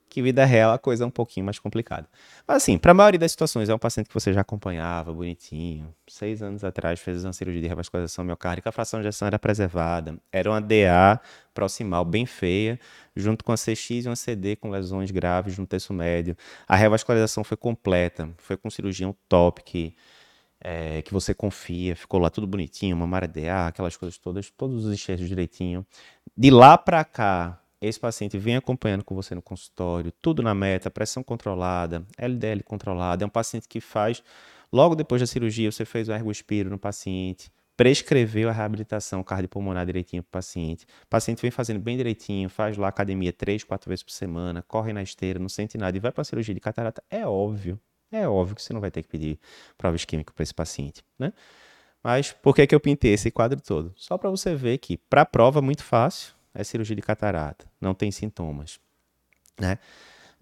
que 0.08 0.22
vida 0.22 0.44
real 0.44 0.72
a 0.72 0.78
coisa 0.78 1.04
é 1.04 1.06
um 1.06 1.10
pouquinho 1.10 1.44
mais 1.44 1.58
complicada. 1.58 2.08
Mas 2.46 2.58
assim, 2.58 2.78
para 2.78 2.92
a 2.92 2.94
maioria 2.94 3.18
das 3.18 3.30
situações, 3.30 3.68
é 3.68 3.74
um 3.74 3.78
paciente 3.78 4.08
que 4.08 4.14
você 4.14 4.32
já 4.32 4.40
acompanhava, 4.40 5.12
bonitinho. 5.12 5.94
Seis 6.08 6.42
anos 6.42 6.64
atrás 6.64 6.98
fez 6.98 7.24
uma 7.24 7.32
cirurgia 7.32 7.60
de 7.60 7.68
revascularização 7.68 8.24
miocárdica, 8.24 8.70
a 8.70 8.72
fração 8.72 9.00
de 9.00 9.06
ejeção 9.06 9.26
era 9.26 9.38
preservada. 9.38 10.18
Era 10.32 10.50
uma 10.50 10.60
DA 10.60 11.20
proximal 11.52 12.04
bem 12.04 12.24
feia, 12.24 12.80
junto 13.14 13.44
com 13.44 13.52
a 13.52 13.56
CX 13.56 13.90
e 13.90 14.08
uma 14.08 14.16
CD 14.16 14.56
com 14.56 14.70
lesões 14.70 15.10
graves 15.10 15.58
no 15.58 15.66
terço 15.66 15.92
médio. 15.92 16.36
A 16.66 16.74
revascularização 16.74 17.44
foi 17.44 17.56
completa, 17.56 18.30
foi 18.38 18.56
com 18.56 18.70
cirurgião 18.70 19.14
top 19.28 19.62
que 19.62 19.94
é, 20.60 21.02
que 21.02 21.12
você 21.12 21.34
confia, 21.34 21.94
ficou 21.94 22.20
lá 22.20 22.30
tudo 22.30 22.46
bonitinho, 22.46 22.96
uma 22.96 23.20
DA, 23.26 23.66
aquelas 23.66 23.96
coisas 23.96 24.18
todas, 24.18 24.50
todos 24.50 24.84
os 24.84 24.92
enxertos 24.92 25.28
direitinho. 25.28 25.86
De 26.36 26.50
lá 26.50 26.76
para 26.76 27.04
cá, 27.04 27.60
esse 27.80 27.98
paciente 27.98 28.36
vem 28.38 28.56
acompanhando 28.56 29.04
com 29.04 29.14
você 29.14 29.34
no 29.34 29.42
consultório, 29.42 30.12
tudo 30.20 30.42
na 30.42 30.54
meta, 30.54 30.90
pressão 30.90 31.22
controlada, 31.22 32.04
LDL 32.16 32.62
controlada. 32.64 33.24
É 33.24 33.26
um 33.26 33.30
paciente 33.30 33.68
que 33.68 33.80
faz, 33.80 34.22
logo 34.72 34.94
depois 34.94 35.20
da 35.20 35.26
cirurgia, 35.26 35.70
você 35.70 35.84
fez 35.84 36.08
o 36.08 36.12
ergospiro 36.12 36.68
no 36.70 36.78
paciente, 36.78 37.50
prescreveu 37.76 38.48
a 38.48 38.52
reabilitação 38.52 39.22
cardiopulmonar 39.22 39.86
direitinho 39.86 40.22
para 40.24 40.28
o 40.28 40.32
paciente. 40.32 40.84
O 41.04 41.08
paciente 41.08 41.40
vem 41.40 41.52
fazendo 41.52 41.78
bem 41.78 41.96
direitinho, 41.96 42.48
faz 42.48 42.76
lá 42.76 42.88
academia 42.88 43.32
três, 43.32 43.62
quatro 43.62 43.88
vezes 43.88 44.02
por 44.02 44.10
semana, 44.10 44.62
corre 44.62 44.92
na 44.92 45.02
esteira, 45.02 45.38
não 45.38 45.48
sente 45.48 45.78
nada 45.78 45.96
e 45.96 46.00
vai 46.00 46.10
para 46.10 46.22
a 46.22 46.24
cirurgia 46.24 46.54
de 46.54 46.60
catarata. 46.60 47.00
É 47.08 47.24
óbvio 47.24 47.80
é 48.10 48.28
óbvio 48.28 48.56
que 48.56 48.62
você 48.62 48.72
não 48.72 48.80
vai 48.80 48.90
ter 48.90 49.02
que 49.02 49.08
pedir 49.08 49.38
prova 49.76 49.96
isquêmica 49.96 50.32
para 50.32 50.42
esse 50.42 50.54
paciente, 50.54 51.04
né? 51.18 51.32
Mas 52.02 52.32
por 52.32 52.54
que, 52.54 52.66
que 52.66 52.74
eu 52.74 52.80
pintei 52.80 53.12
esse 53.12 53.30
quadro 53.30 53.60
todo? 53.60 53.92
Só 53.96 54.16
para 54.16 54.30
você 54.30 54.54
ver 54.54 54.78
que 54.78 54.96
para 54.96 55.26
prova 55.26 55.60
muito 55.60 55.82
fácil 55.82 56.34
é 56.54 56.64
cirurgia 56.64 56.96
de 56.96 57.02
catarata, 57.02 57.66
não 57.80 57.94
tem 57.94 58.10
sintomas, 58.10 58.80
né? 59.58 59.78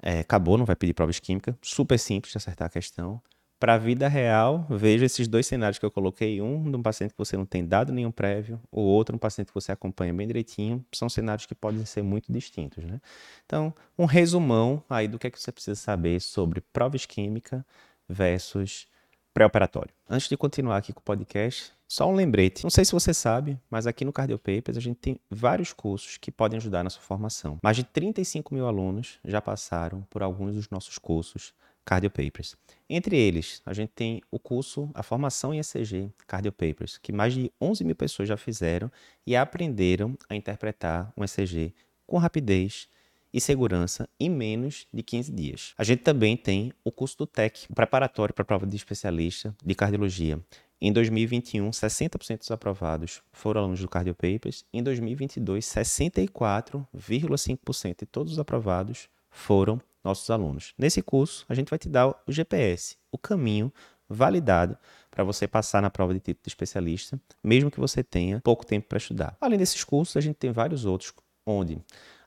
É, 0.02 0.20
acabou, 0.20 0.58
não 0.58 0.66
vai 0.66 0.76
pedir 0.76 0.92
prova 0.92 1.10
isquêmica, 1.10 1.58
super 1.62 1.98
simples 1.98 2.32
de 2.32 2.38
acertar 2.38 2.66
a 2.66 2.70
questão. 2.70 3.20
Para 3.58 3.74
a 3.74 3.78
vida 3.78 4.06
real, 4.06 4.66
veja 4.68 5.06
esses 5.06 5.26
dois 5.26 5.46
cenários 5.46 5.78
que 5.78 5.86
eu 5.86 5.90
coloquei. 5.90 6.42
Um 6.42 6.70
de 6.70 6.76
um 6.76 6.82
paciente 6.82 7.12
que 7.12 7.18
você 7.18 7.38
não 7.38 7.46
tem 7.46 7.66
dado 7.66 7.90
nenhum 7.90 8.10
prévio, 8.10 8.60
o 8.70 8.82
outro 8.82 9.16
um 9.16 9.18
paciente 9.18 9.48
que 9.48 9.54
você 9.54 9.72
acompanha 9.72 10.12
bem 10.12 10.26
direitinho. 10.26 10.84
São 10.92 11.08
cenários 11.08 11.46
que 11.46 11.54
podem 11.54 11.84
ser 11.86 12.02
muito 12.02 12.30
distintos. 12.30 12.84
Né? 12.84 13.00
Então, 13.46 13.74
um 13.98 14.04
resumão 14.04 14.82
aí 14.90 15.08
do 15.08 15.18
que 15.18 15.26
é 15.26 15.30
que 15.30 15.40
você 15.40 15.50
precisa 15.50 15.74
saber 15.74 16.20
sobre 16.20 16.60
prova 16.60 16.96
isquêmica 16.96 17.64
versus 18.06 18.86
pré-operatório. 19.32 19.92
Antes 20.08 20.28
de 20.28 20.36
continuar 20.36 20.76
aqui 20.76 20.92
com 20.92 21.00
o 21.00 21.02
podcast, 21.02 21.72
só 21.88 22.10
um 22.10 22.14
lembrete. 22.14 22.62
Não 22.62 22.70
sei 22.70 22.84
se 22.84 22.92
você 22.92 23.14
sabe, 23.14 23.58
mas 23.70 23.86
aqui 23.86 24.04
no 24.04 24.12
Cardio 24.12 24.38
Papers 24.38 24.76
a 24.76 24.80
gente 24.80 24.96
tem 24.96 25.20
vários 25.30 25.72
cursos 25.72 26.16
que 26.18 26.30
podem 26.30 26.58
ajudar 26.58 26.82
na 26.82 26.90
sua 26.90 27.02
formação. 27.02 27.58
Mais 27.62 27.76
de 27.76 27.84
35 27.84 28.54
mil 28.54 28.66
alunos 28.66 29.18
já 29.24 29.40
passaram 29.40 30.02
por 30.10 30.22
alguns 30.22 30.54
dos 30.54 30.68
nossos 30.68 30.98
cursos 30.98 31.54
Cardio 31.86 32.10
Papers. 32.10 32.54
Entre 32.90 33.16
eles, 33.16 33.62
a 33.64 33.72
gente 33.72 33.92
tem 33.94 34.20
o 34.28 34.40
curso, 34.40 34.90
a 34.92 35.04
formação 35.04 35.54
em 35.54 35.60
ECG 35.60 36.10
Cardio 36.26 36.50
Papers, 36.50 36.98
que 36.98 37.12
mais 37.12 37.32
de 37.32 37.52
11 37.60 37.84
mil 37.84 37.94
pessoas 37.94 38.28
já 38.28 38.36
fizeram 38.36 38.90
e 39.24 39.36
aprenderam 39.36 40.18
a 40.28 40.34
interpretar 40.34 41.12
um 41.16 41.22
ECG 41.22 41.72
com 42.04 42.18
rapidez 42.18 42.88
e 43.32 43.40
segurança 43.40 44.08
em 44.18 44.28
menos 44.28 44.88
de 44.92 45.00
15 45.00 45.30
dias. 45.30 45.74
A 45.78 45.84
gente 45.84 46.02
também 46.02 46.36
tem 46.36 46.72
o 46.82 46.90
curso 46.90 47.18
do 47.18 47.26
TEC, 47.26 47.72
preparatório 47.72 48.34
para 48.34 48.42
a 48.42 48.46
prova 48.46 48.66
de 48.66 48.74
especialista 48.74 49.54
de 49.64 49.74
cardiologia. 49.74 50.40
Em 50.80 50.92
2021, 50.92 51.70
60% 51.70 52.38
dos 52.38 52.50
aprovados 52.50 53.22
foram 53.32 53.60
alunos 53.60 53.80
do 53.80 53.88
Cardio 53.88 54.14
Papers. 54.14 54.64
Em 54.72 54.82
2022, 54.82 55.64
64,5% 55.64 58.00
de 58.00 58.06
todos 58.06 58.32
os 58.32 58.40
aprovados 58.40 59.08
foram 59.30 59.80
nossos 60.06 60.30
alunos. 60.30 60.72
Nesse 60.78 61.02
curso, 61.02 61.44
a 61.48 61.54
gente 61.54 61.68
vai 61.68 61.78
te 61.78 61.88
dar 61.88 62.08
o 62.08 62.32
GPS, 62.32 62.96
o 63.10 63.18
caminho 63.18 63.72
validado 64.08 64.78
para 65.10 65.24
você 65.24 65.48
passar 65.48 65.82
na 65.82 65.90
prova 65.90 66.14
de 66.14 66.20
título 66.20 66.44
de 66.44 66.48
especialista, 66.48 67.20
mesmo 67.42 67.70
que 67.70 67.80
você 67.80 68.02
tenha 68.02 68.40
pouco 68.40 68.64
tempo 68.64 68.86
para 68.88 68.98
estudar. 68.98 69.36
Além 69.40 69.58
desses 69.58 69.82
cursos, 69.82 70.16
a 70.16 70.20
gente 70.20 70.36
tem 70.36 70.52
vários 70.52 70.84
outros 70.84 71.12
onde 71.44 71.78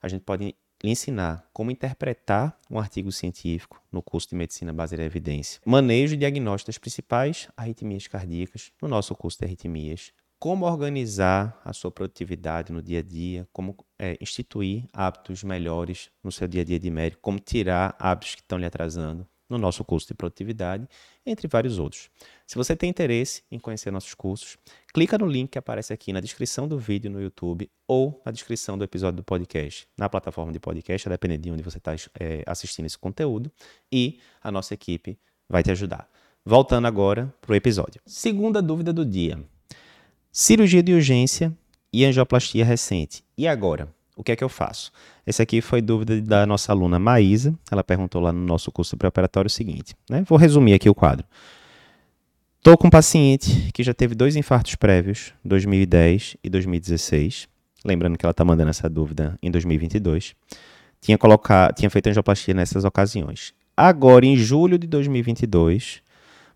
a 0.02 0.08
gente 0.08 0.22
pode 0.24 0.56
lhe 0.84 0.92
ensinar 0.92 1.48
como 1.54 1.72
interpretar 1.72 2.58
um 2.70 2.80
artigo 2.80 3.12
científico 3.12 3.82
no 3.92 4.02
curso 4.02 4.30
de 4.30 4.36
Medicina 4.36 4.74
Baseada 4.74 5.04
em 5.04 5.06
Evidência, 5.06 5.62
manejo 5.66 6.16
e 6.16 6.18
diagnóstico 6.18 6.70
das 6.70 6.78
principais 6.78 7.50
arritmias 7.56 8.08
cardíacas 8.08 8.72
no 8.82 8.88
nosso 8.88 9.14
curso 9.16 9.40
de 9.40 9.46
arritmias, 9.46 10.14
como 10.40 10.66
organizar 10.66 11.60
a 11.66 11.74
sua 11.74 11.92
produtividade 11.92 12.72
no 12.72 12.82
dia 12.82 13.00
a 13.00 13.04
dia, 13.04 13.48
como 13.52 13.76
é, 14.00 14.18
instituir 14.22 14.86
hábitos 14.94 15.44
melhores 15.44 16.10
no 16.24 16.32
seu 16.32 16.48
dia 16.48 16.62
a 16.62 16.66
dia 16.66 16.80
de 16.80 16.90
médico, 16.90 17.22
como 17.22 17.40
tirar 17.40 17.96
hábitos 18.00 18.36
que 18.36 18.42
estão 18.42 18.58
lhe 18.58 18.66
atrasando 18.66 19.28
no 19.50 19.58
nosso 19.58 19.84
curso 19.84 20.08
de 20.08 20.14
produtividade, 20.14 20.88
entre 21.26 21.48
vários 21.48 21.80
outros. 21.80 22.10
Se 22.46 22.56
você 22.56 22.76
tem 22.76 22.90
interesse 22.90 23.44
em 23.52 23.58
conhecer 23.58 23.92
nossos 23.92 24.14
cursos, 24.14 24.58
clica 24.94 25.18
no 25.18 25.26
link 25.26 25.50
que 25.50 25.58
aparece 25.58 25.92
aqui 25.92 26.14
na 26.14 26.20
descrição 26.20 26.68
do 26.68 26.78
vídeo 26.78 27.10
no 27.10 27.20
YouTube 27.20 27.70
ou 27.88 28.22
na 28.24 28.32
descrição 28.32 28.78
do 28.78 28.84
episódio 28.84 29.18
do 29.18 29.24
podcast, 29.24 29.88
na 29.98 30.08
plataforma 30.08 30.54
de 30.54 30.60
podcast, 30.60 31.08
a 31.08 31.12
depender 31.12 31.40
de 31.40 31.52
onde 31.52 31.64
você 31.64 31.80
está 31.80 31.96
é, 32.20 32.44
assistindo 32.46 32.86
esse 32.86 32.98
conteúdo, 32.98 33.52
e 33.92 34.20
a 34.42 34.52
nossa 34.52 34.76
equipe 34.76 35.20
vai 35.50 35.64
te 35.64 35.72
ajudar. 35.72 36.08
Voltando 36.46 36.86
agora 36.86 37.34
para 37.42 37.52
o 37.52 37.56
episódio. 37.56 38.00
Segunda 38.06 38.62
dúvida 38.62 38.94
do 38.94 39.04
dia. 39.04 39.44
Cirurgia 40.32 40.84
de 40.84 40.94
urgência 40.94 41.52
e 41.92 42.06
angioplastia 42.06 42.64
recente. 42.64 43.24
E 43.36 43.48
agora? 43.48 43.90
O 44.16 44.24
que 44.24 44.32
é 44.32 44.36
que 44.36 44.44
eu 44.44 44.50
faço? 44.50 44.92
Esse 45.26 45.42
aqui 45.42 45.60
foi 45.60 45.82
dúvida 45.82 46.22
da 46.22 46.46
nossa 46.46 46.72
aluna 46.72 47.00
Maísa. 47.00 47.58
Ela 47.72 47.84
perguntou 47.84 48.22
lá 48.22 48.32
no 48.32 48.46
nosso 48.46 48.72
curso 48.72 48.96
pré-operatório 48.96 49.48
o 49.48 49.52
seguinte. 49.52 49.96
Né? 50.10 50.24
Vou 50.28 50.38
resumir 50.38 50.74
aqui 50.74 50.88
o 50.88 50.94
quadro. 50.94 51.26
Estou 52.58 52.78
com 52.78 52.88
um 52.88 52.92
paciente 52.92 53.72
que 53.74 53.82
já 53.82 53.94
teve 53.94 54.14
dois 54.14 54.36
infartos 54.36 54.76
prévios, 54.76 55.34
2010 55.44 56.38
e 56.44 56.50
2016. 56.50 57.48
Lembrando 57.84 58.18
que 58.18 58.26
ela 58.26 58.32
está 58.32 58.46
mandando 58.46 58.70
essa 58.70 58.90
dúvida 58.90 59.36
em 59.42 59.50
2022. 59.50 60.36
Tinha, 61.02 61.18
tinha 61.76 61.90
feito 61.90 62.08
angioplastia 62.08 62.54
nessas 62.54 62.84
ocasiões. 62.84 63.54
Agora, 63.76 64.26
em 64.26 64.36
julho 64.36 64.78
de 64.78 64.86
2022, 64.86 66.04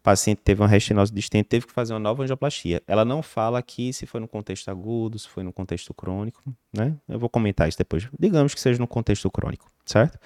paciente 0.04 0.42
teve 0.44 0.62
uma 0.62 0.68
restenose 0.68 1.12
distente, 1.12 1.48
teve 1.48 1.66
que 1.66 1.72
fazer 1.72 1.94
uma 1.94 2.00
nova 2.00 2.24
angioplastia. 2.24 2.84
Ela 2.86 3.06
não 3.06 3.24
fala 3.24 3.58
aqui 3.58 3.94
se 3.94 4.06
foi 4.06 4.20
no 4.20 4.28
contexto 4.28 4.70
agudo, 4.70 5.18
se 5.18 5.28
foi 5.30 5.44
no 5.44 5.54
contexto 5.54 5.94
crônico, 5.94 6.44
né? 6.74 6.94
Eu 7.08 7.18
vou 7.18 7.30
comentar 7.30 7.70
isso 7.70 7.78
depois. 7.78 8.08
Digamos 8.20 8.54
que 8.54 8.60
seja 8.60 8.80
no 8.80 8.88
contexto 8.88 9.32
crônico, 9.32 9.72
certo? 9.86 10.20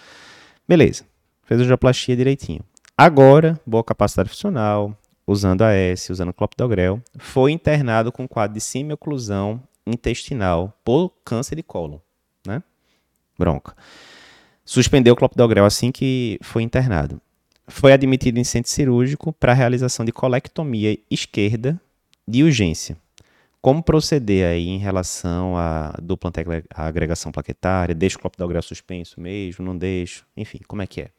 Beleza. 0.67 1.05
Fez 1.43 1.61
a 1.61 1.63
angioplastia 1.63 2.15
direitinho. 2.15 2.61
Agora, 2.97 3.59
boa 3.65 3.83
capacidade 3.83 4.29
funcional, 4.29 4.97
usando 5.25 5.61
AS, 5.61 6.09
usando 6.09 6.33
clopidogrel, 6.33 6.99
foi 7.19 7.51
internado 7.51 8.11
com 8.11 8.27
quadro 8.27 8.55
de 8.55 8.61
semioclusão 8.61 9.61
intestinal 9.85 10.73
por 10.83 11.13
câncer 11.23 11.55
de 11.55 11.63
cólon, 11.63 11.99
né? 12.45 12.63
Bronca. 13.37 13.75
Suspendeu 14.65 15.13
o 15.13 15.15
clopidogrel 15.15 15.63
assim 15.63 15.91
que 15.91 16.39
foi 16.41 16.63
internado 16.63 17.21
foi 17.67 17.91
admitido 17.91 18.39
em 18.39 18.43
centro 18.43 18.71
cirúrgico 18.71 19.33
para 19.33 19.53
realização 19.53 20.05
de 20.05 20.11
colectomia 20.11 20.97
esquerda 21.11 21.79
de 22.27 22.43
urgência. 22.43 22.97
Como 23.61 23.83
proceder 23.83 24.47
aí 24.47 24.69
em 24.69 24.77
relação 24.77 25.57
à 25.57 25.93
dupla 26.01 26.31
agregação 26.73 27.31
plaquetária? 27.31 27.93
Deixo 27.93 28.17
o 28.17 28.21
clopidogrel 28.21 28.61
suspenso 28.61 29.19
mesmo? 29.19 29.65
Não 29.65 29.77
deixo? 29.77 30.25
Enfim, 30.37 30.59
como 30.67 30.81
é 30.81 30.87
que 30.87 31.01
é? 31.01 31.09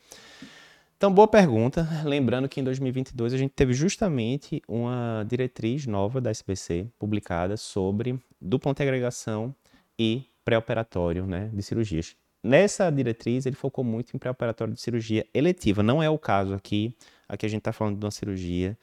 Então, 0.97 1.13
boa 1.13 1.29
pergunta. 1.29 1.87
Lembrando 2.05 2.49
que 2.49 2.61
em 2.61 2.65
2022 2.65 3.35
a 3.35 3.37
gente 3.37 3.53
teve 3.53 3.73
justamente 3.73 4.63
uma 4.67 5.25
diretriz 5.29 5.87
nova 5.87 6.21
da 6.21 6.31
SBC 6.31 6.87
publicada 6.99 7.57
sobre 7.57 8.19
dupla 8.41 8.73
agregação 8.73 9.55
e 9.99 10.25
pré-operatório 10.45 11.27
né, 11.27 11.51
de 11.53 11.63
cirurgias. 11.63 12.17
Nessa 12.43 12.91
diretriz, 12.91 13.47
ele 13.47 13.57
focou 13.57 13.85
muito 13.85 14.15
em 14.15 14.19
pré-operatório 14.19 14.73
de 14.73 14.81
cirurgia 14.81 15.27
eletiva. 15.35 15.83
Não 15.83 16.03
é 16.03 16.09
o 16.09 16.19
caso 16.19 16.55
aqui. 16.55 16.95
Aqui 17.29 17.45
a 17.45 17.49
gente 17.49 17.61
está 17.61 17.73
falando 17.73 17.99
de 17.99 18.05
uma 18.05 18.11
cirurgia 18.11 18.77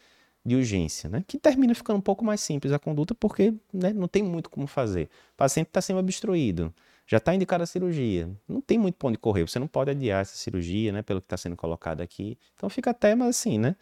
de 0.45 0.55
urgência, 0.55 1.09
né? 1.09 1.23
Que 1.25 1.39
termina 1.39 1.73
ficando 1.73 1.97
um 1.97 2.01
pouco 2.01 2.23
mais 2.23 2.39
simples 2.39 2.71
a 2.71 2.77
conduta 2.77 3.15
porque 3.15 3.53
né, 3.73 3.91
não 3.91 4.07
tem 4.07 4.21
muito 4.21 4.49
como 4.49 4.67
fazer. 4.67 5.05
O 5.33 5.37
paciente 5.37 5.67
está 5.67 5.81
sendo 5.81 5.99
obstruído, 5.99 6.71
já 7.07 7.17
está 7.17 7.33
indicada 7.33 7.63
a 7.63 7.67
cirurgia, 7.67 8.29
não 8.47 8.61
tem 8.61 8.77
muito 8.77 8.95
para 8.95 9.09
onde 9.09 9.17
correr. 9.17 9.47
Você 9.47 9.57
não 9.57 9.67
pode 9.67 9.89
adiar 9.89 10.21
essa 10.21 10.35
cirurgia, 10.35 10.91
né? 10.91 11.01
Pelo 11.01 11.19
que 11.19 11.25
está 11.25 11.37
sendo 11.37 11.55
colocado 11.55 12.01
aqui. 12.01 12.37
Então 12.55 12.69
fica 12.69 12.91
até, 12.91 13.15
mas 13.15 13.29
assim, 13.29 13.57
né? 13.57 13.75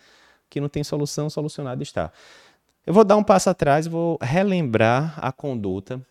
Que 0.50 0.62
não 0.62 0.70
tem 0.70 0.84
solução, 0.84 1.30
solucionado 1.30 1.84
está. 1.84 2.12
Eu 2.86 2.94
vou 2.94 3.04
dar 3.04 3.18
um 3.18 3.24
passo 3.24 3.50
atrás, 3.50 3.88
vou 3.88 4.18
relembrar 4.22 5.18
a 5.18 5.32
conduta 5.32 6.02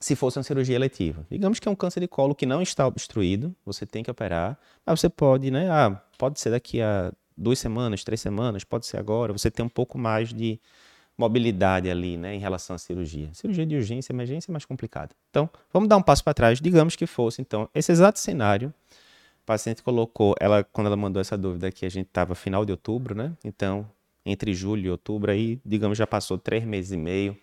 se 0.00 0.14
fosse 0.14 0.38
uma 0.38 0.42
cirurgia 0.42 0.76
eletiva. 0.76 1.26
Digamos 1.30 1.58
que 1.58 1.68
é 1.68 1.70
um 1.70 1.74
câncer 1.74 2.00
de 2.00 2.08
colo 2.08 2.34
que 2.34 2.46
não 2.46 2.62
está 2.62 2.86
obstruído, 2.86 3.54
você 3.64 3.86
tem 3.86 4.02
que 4.02 4.10
operar, 4.10 4.58
mas 4.84 5.00
você 5.00 5.08
pode, 5.08 5.50
né? 5.50 5.70
Ah, 5.70 6.00
pode 6.18 6.38
ser 6.40 6.50
daqui 6.50 6.80
a 6.80 7.12
duas 7.36 7.58
semanas, 7.58 8.04
três 8.04 8.20
semanas, 8.20 8.64
pode 8.64 8.86
ser 8.86 8.98
agora. 8.98 9.32
Você 9.32 9.50
tem 9.50 9.64
um 9.64 9.68
pouco 9.68 9.98
mais 9.98 10.32
de 10.32 10.58
mobilidade 11.18 11.90
ali, 11.90 12.16
né, 12.16 12.34
em 12.34 12.38
relação 12.38 12.76
à 12.76 12.78
cirurgia. 12.78 13.30
Cirurgia 13.32 13.64
de 13.64 13.74
urgência, 13.74 14.12
emergência 14.12 14.50
é 14.50 14.52
mais 14.52 14.66
complicada. 14.66 15.14
Então, 15.30 15.48
vamos 15.72 15.88
dar 15.88 15.96
um 15.96 16.02
passo 16.02 16.22
para 16.22 16.34
trás. 16.34 16.60
Digamos 16.60 16.94
que 16.94 17.06
fosse, 17.06 17.40
então, 17.40 17.68
esse 17.74 17.90
exato 17.90 18.18
cenário. 18.18 18.72
O 19.42 19.46
paciente 19.46 19.82
colocou, 19.82 20.34
ela, 20.40 20.64
quando 20.64 20.88
ela 20.88 20.96
mandou 20.96 21.20
essa 21.20 21.38
dúvida 21.38 21.68
aqui, 21.68 21.86
a 21.86 21.88
gente 21.88 22.08
estava 22.08 22.34
final 22.34 22.64
de 22.64 22.72
outubro, 22.72 23.14
né? 23.14 23.32
Então, 23.44 23.88
entre 24.26 24.52
julho 24.52 24.86
e 24.86 24.90
outubro, 24.90 25.30
aí, 25.30 25.60
digamos, 25.64 25.96
já 25.96 26.06
passou 26.06 26.36
três 26.36 26.64
meses 26.64 26.90
e 26.90 26.96
meio 26.96 27.38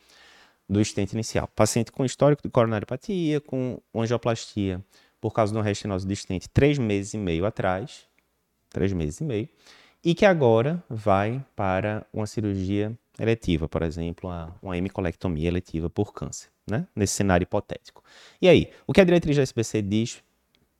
do 0.68 0.80
estente 0.82 1.14
inicial. 1.14 1.48
Paciente 1.56 1.92
com 1.92 2.06
histórico 2.06 2.42
de 2.42 2.50
coronariopatia, 2.50 3.42
com 3.42 3.80
angioplastia 3.94 4.84
por 5.20 5.32
causa 5.32 5.54
de 5.54 5.58
uma 5.58 5.64
restenose 5.64 6.06
de 6.06 6.14
estente 6.14 6.50
três 6.50 6.78
meses 6.78 7.14
e 7.14 7.18
meio 7.18 7.46
atrás, 7.46 8.06
três 8.70 8.92
meses 8.92 9.22
e 9.22 9.24
meio, 9.24 9.50
e 10.04 10.14
que 10.14 10.26
agora 10.26 10.84
vai 10.90 11.44
para 11.56 12.06
uma 12.12 12.28
cirurgia 12.28 12.92
eletiva, 13.18 13.70
por 13.70 13.84
exemplo, 13.84 14.30
uma, 14.30 14.56
uma 14.62 14.78
hemicolectomia 14.78 15.48
eletiva 15.48 15.90
por 15.90 16.14
câncer, 16.14 16.50
né? 16.68 16.86
nesse 16.94 17.14
cenário 17.14 17.44
hipotético. 17.44 18.04
E 18.42 18.50
aí, 18.50 18.70
o 18.86 18.92
que 18.92 19.00
a 19.00 19.04
diretriz 19.04 19.38
da 19.38 19.44
SBC 19.44 19.82
diz, 19.82 20.22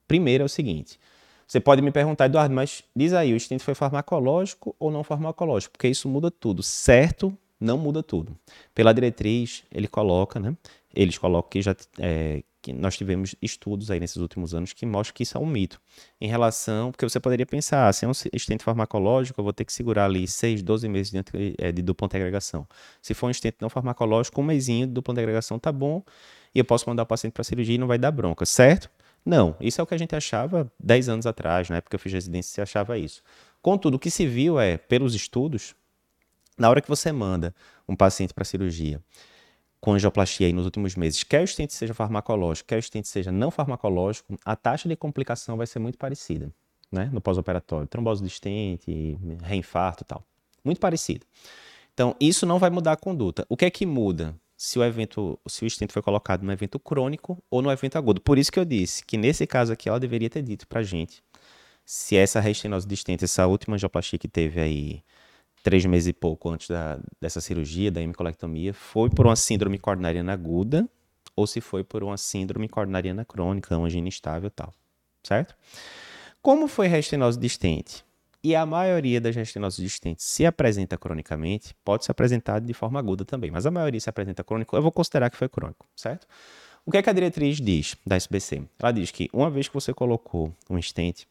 primeiro 0.08 0.42
é 0.42 0.46
o 0.46 0.50
seguinte, 0.50 1.00
você 1.48 1.60
pode 1.60 1.82
me 1.82 1.92
perguntar, 1.92 2.26
Eduardo, 2.26 2.54
mas 2.54 2.84
diz 2.96 3.14
aí, 3.14 3.32
o 3.32 3.38
estente 3.38 3.64
foi 3.64 3.76
farmacológico 3.76 4.76
ou 4.80 4.92
não 4.92 5.04
farmacológico? 5.04 5.74
Porque 5.74 5.88
isso 5.88 6.10
muda 6.10 6.32
tudo, 6.32 6.64
certo 6.64 7.38
não 7.64 7.78
muda 7.78 8.04
tudo. 8.04 8.38
Pela 8.76 8.94
diretriz, 8.94 9.64
ele 9.72 9.88
coloca, 9.88 10.40
né? 10.40 10.56
Eles 10.94 11.18
colocam 11.18 11.50
que 11.50 11.62
já 11.62 11.76
é, 11.98 12.44
que 12.64 12.72
nós 12.72 12.96
tivemos 12.96 13.36
estudos 13.42 13.92
aí 13.92 14.00
nesses 14.00 14.16
últimos 14.16 14.54
anos 14.54 14.72
que 14.72 14.86
mostram 14.86 15.14
que 15.14 15.24
isso 15.24 15.38
é 15.38 15.42
um 15.42 15.46
mito. 15.46 15.82
Em 16.20 16.30
relação, 16.30 16.92
porque 16.92 17.08
você 17.08 17.20
poderia 17.20 17.46
pensar, 17.46 17.94
se 17.94 18.06
é 18.06 18.08
um 18.08 18.14
estente 18.32 18.64
farmacológico, 18.64 19.40
eu 19.40 19.44
vou 19.44 19.52
ter 19.52 19.66
que 19.66 19.74
segurar 19.74 20.06
ali 20.06 20.26
6, 20.26 20.64
12 20.64 20.88
meses 20.88 21.12
de, 21.12 21.22
é, 21.58 21.74
de 21.74 21.82
dupla 21.82 22.08
agregação. 22.08 22.66
Se 23.02 23.14
for 23.14 23.28
um 23.28 23.32
estente 23.32 23.58
não 23.60 23.70
farmacológico, 23.70 24.40
um 24.40 24.46
mesinho 24.46 24.88
de 24.88 24.94
dupla 24.94 25.14
agregação 25.14 25.60
tá 25.60 25.74
bom, 25.74 26.02
e 26.56 26.60
eu 26.60 26.64
posso 26.64 26.88
mandar 26.90 27.04
o 27.04 27.06
paciente 27.06 27.34
para 27.34 27.44
cirurgia 27.44 27.76
e 27.76 27.78
não 27.78 27.88
vai 27.88 27.98
dar 27.98 28.12
bronca, 28.12 28.46
certo? 28.46 28.90
Não, 29.26 29.56
isso 29.60 29.82
é 29.82 29.84
o 29.84 29.88
que 29.88 29.94
a 29.94 29.98
gente 29.98 30.16
achava 30.16 30.72
10 30.80 31.10
anos 31.10 31.26
atrás, 31.26 31.70
na 31.70 31.78
época 31.78 31.92
que 31.92 31.96
eu 31.96 32.00
fiz 32.00 32.14
residência, 32.14 32.54
se 32.54 32.62
achava 32.62 32.98
isso. 32.98 33.22
Contudo, 33.62 33.96
o 33.96 34.00
que 34.00 34.10
se 34.10 34.26
viu 34.26 34.58
é, 34.58 34.78
pelos 34.78 35.16
estudos, 35.16 35.76
na 36.58 36.70
hora 36.70 36.82
que 36.82 36.90
você 36.90 37.12
manda 37.12 37.54
um 37.88 37.96
paciente 37.96 38.34
para 38.34 38.44
cirurgia 38.44 39.02
com 39.80 39.94
angioplastia 39.94 40.48
aí 40.48 40.54
nos 40.54 40.64
últimos 40.64 40.96
meses, 40.96 41.24
quer 41.24 41.42
o 41.42 41.44
estente 41.44 41.74
seja 41.74 41.94
farmacológico, 41.94 42.70
quer 42.70 42.78
o 42.78 42.80
estente 42.80 43.08
seja 43.08 43.34
não 43.34 43.52
farmacológico, 43.52 44.40
a 44.46 44.56
taxa 44.56 44.88
de 44.88 44.96
complicação 44.96 45.58
vai 45.58 45.68
ser 45.68 45.80
muito 45.80 45.98
parecida, 45.98 46.50
né? 46.90 47.10
No 47.12 47.20
pós-operatório, 47.20 47.86
trombose 47.86 48.22
de 48.22 48.30
estente, 48.30 49.18
reinfarto 49.42 50.04
e 50.04 50.06
tal. 50.06 50.24
Muito 50.64 50.80
parecido. 50.80 51.26
Então, 51.94 52.16
isso 52.18 52.46
não 52.46 52.60
vai 52.60 52.70
mudar 52.70 52.94
a 52.94 52.96
conduta. 52.96 53.46
O 53.50 53.58
que 53.58 53.66
é 53.66 53.70
que 53.70 53.86
muda? 53.86 54.34
Se 54.56 54.80
o 54.80 54.84
evento, 54.86 55.38
se 55.46 55.66
o 55.66 55.68
estente 55.68 55.92
foi 55.92 56.02
colocado 56.02 56.44
no 56.44 56.52
evento 56.54 56.80
crônico 56.80 57.44
ou 57.52 57.62
no 57.62 57.70
evento 57.70 57.98
agudo. 57.98 58.22
Por 58.22 58.38
isso 58.38 58.52
que 58.52 58.60
eu 58.60 58.64
disse 58.64 59.04
que 59.06 59.18
nesse 59.18 59.46
caso 59.46 59.74
aqui 59.74 59.90
ela 59.90 60.00
deveria 60.00 60.30
ter 60.30 60.42
dito 60.42 60.66
pra 60.66 60.82
gente 60.82 61.22
se 61.86 62.16
essa 62.16 62.40
restenose 62.40 62.88
de 62.88 62.94
estente, 62.94 63.26
essa 63.26 63.46
última 63.48 63.76
angioplastia 63.76 64.18
que 64.18 64.30
teve 64.30 64.62
aí 64.62 65.04
três 65.64 65.86
meses 65.86 66.10
e 66.10 66.14
pouco 66.14 66.50
antes 66.50 66.68
da, 66.68 67.00
dessa 67.20 67.40
cirurgia, 67.40 67.90
da 67.90 68.02
hemicolectomia, 68.02 68.74
foi 68.74 69.10
por 69.10 69.26
uma 69.26 69.36
síndrome 69.36 69.80
coronariana 69.80 70.34
aguda 70.34 70.88
ou 71.36 71.48
se 71.48 71.62
foi 71.62 71.84
por 71.84 72.04
uma 72.04 72.18
síndrome 72.18 72.68
coronariana 72.68 73.26
crônica, 73.26 73.76
uma 73.76 73.88
angina 73.88 74.08
instável 74.08 74.48
e 74.48 74.52
tal, 74.52 74.74
certo? 75.24 75.56
Como 76.42 76.68
foi 76.68 76.88
restenose 76.88 77.40
distente? 77.40 78.04
E 78.44 78.54
a 78.54 78.66
maioria 78.66 79.22
das 79.22 79.34
restenoses 79.34 79.82
distentes 79.82 80.26
se 80.26 80.46
apresenta 80.46 80.98
cronicamente, 80.98 81.74
pode 81.84 82.04
se 82.04 82.12
apresentar 82.12 82.60
de 82.60 82.74
forma 82.74 83.00
aguda 83.00 83.24
também, 83.24 83.50
mas 83.50 83.66
a 83.66 83.72
maioria 83.72 84.00
se 84.02 84.10
apresenta 84.10 84.44
crônico, 84.44 84.76
eu 84.76 84.82
vou 84.82 84.92
considerar 84.92 85.30
que 85.30 85.38
foi 85.38 85.48
crônico, 85.48 85.86
certo? 85.96 86.28
O 86.86 86.92
que 86.92 86.98
é 86.98 87.02
que 87.02 87.10
a 87.10 87.14
diretriz 87.14 87.62
diz 87.62 87.96
da 88.06 88.18
SBC? 88.18 88.64
Ela 88.78 88.92
diz 88.92 89.10
que 89.10 89.30
uma 89.32 89.50
vez 89.50 89.70
que 89.70 89.74
você 89.74 89.94
colocou 89.94 90.54
um 90.70 90.78
stent, 90.82 91.26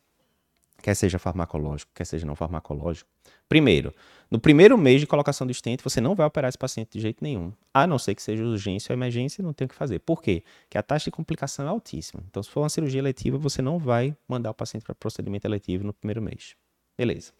quer 0.82 0.94
seja 0.94 1.18
farmacológico, 1.18 1.90
quer 1.94 2.04
seja 2.04 2.26
não 2.26 2.34
farmacológico. 2.34 3.08
Primeiro, 3.48 3.94
no 4.30 4.38
primeiro 4.38 4.76
mês 4.76 5.00
de 5.00 5.06
colocação 5.06 5.46
do 5.46 5.50
estente, 5.50 5.84
você 5.84 6.00
não 6.00 6.14
vai 6.14 6.26
operar 6.26 6.48
esse 6.48 6.58
paciente 6.58 6.90
de 6.92 7.00
jeito 7.00 7.22
nenhum, 7.22 7.52
a 7.72 7.86
não 7.86 7.98
ser 7.98 8.14
que 8.14 8.22
seja 8.22 8.42
urgência 8.44 8.92
ou 8.92 8.98
emergência, 8.98 9.42
não 9.42 9.52
tem 9.52 9.66
o 9.66 9.68
que 9.68 9.74
fazer. 9.74 10.00
Por 10.00 10.20
quê? 10.20 10.42
Porque 10.64 10.76
a 10.76 10.82
taxa 10.82 11.04
de 11.04 11.10
complicação 11.10 11.64
é 11.64 11.68
altíssima. 11.68 12.22
Então, 12.28 12.42
se 12.42 12.50
for 12.50 12.60
uma 12.60 12.68
cirurgia 12.68 12.98
eletiva, 12.98 13.38
você 13.38 13.62
não 13.62 13.78
vai 13.78 14.16
mandar 14.26 14.50
o 14.50 14.54
paciente 14.54 14.82
para 14.82 14.94
procedimento 14.94 15.46
eletivo 15.46 15.84
no 15.84 15.92
primeiro 15.92 16.20
mês. 16.20 16.56
Beleza. 16.98 17.32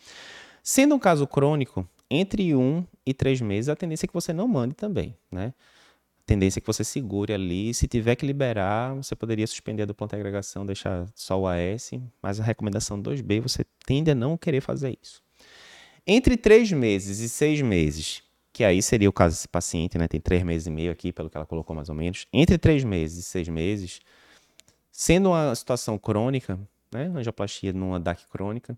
Sendo 0.63 0.95
um 0.95 0.99
caso 0.99 1.27
crônico, 1.27 1.89
entre 2.11 2.55
um 2.55 2.87
e 3.05 3.13
três 3.13 3.41
meses, 3.41 3.69
a 3.69 3.75
tendência 3.75 4.07
é 4.07 4.09
que 4.09 4.15
você 4.15 4.33
não 4.33 4.47
mande 4.47 4.75
também, 4.75 5.17
né? 5.31 5.53
Tendência 6.33 6.59
é 6.59 6.61
que 6.61 6.67
você 6.67 6.83
segure 6.83 7.33
ali. 7.33 7.75
Se 7.75 7.87
tiver 7.87 8.17
que 8.17 8.25
liberar, 8.25 8.95
você 8.95 9.15
poderia 9.15 9.47
suspender 9.47 9.83
a 9.83 9.87
dupla 9.87 10.09
agregação, 10.11 10.65
deixar 10.65 11.07
só 11.15 11.39
o 11.39 11.47
AS, 11.47 11.91
mas 12.23 12.41
a 12.41 12.45
recomendação 12.45 13.01
2B 13.01 13.41
você 13.41 13.65
tende 13.85 14.11
a 14.11 14.15
não 14.15 14.37
querer 14.37 14.63
fazer 14.63 14.97
isso. 15.03 15.23
Entre 16.07 16.37
três 16.37 16.73
meses 16.73 17.19
e 17.21 17.29
seis 17.29 17.61
meses, 17.61 18.23
que 18.53 18.65
aí 18.65 18.83
seria 18.83 19.09
o 19.09 19.13
caso 19.13 19.37
desse 19.37 19.49
paciente, 19.49 19.99
né? 19.99 20.09
Tem 20.09 20.21
três 20.21 20.43
meses 20.43 20.67
e 20.67 20.71
meio 20.71 20.91
aqui, 20.91 21.13
pelo 21.13 21.29
que 21.29 21.37
ela 21.37 21.47
colocou 21.47 21.77
mais 21.77 21.89
ou 21.89 21.95
menos. 21.95 22.27
Entre 22.33 22.57
três 22.59 22.83
meses 22.83 23.19
e 23.19 23.23
seis 23.23 23.49
meses, 23.49 24.01
sendo 24.91 25.31
uma 25.31 25.55
situação 25.55 25.99
crônica, 25.99 26.59
né? 26.91 27.13
Angioplastia 27.15 27.73
numa 27.73 28.01
DAC 28.01 28.27
crônica, 28.29 28.77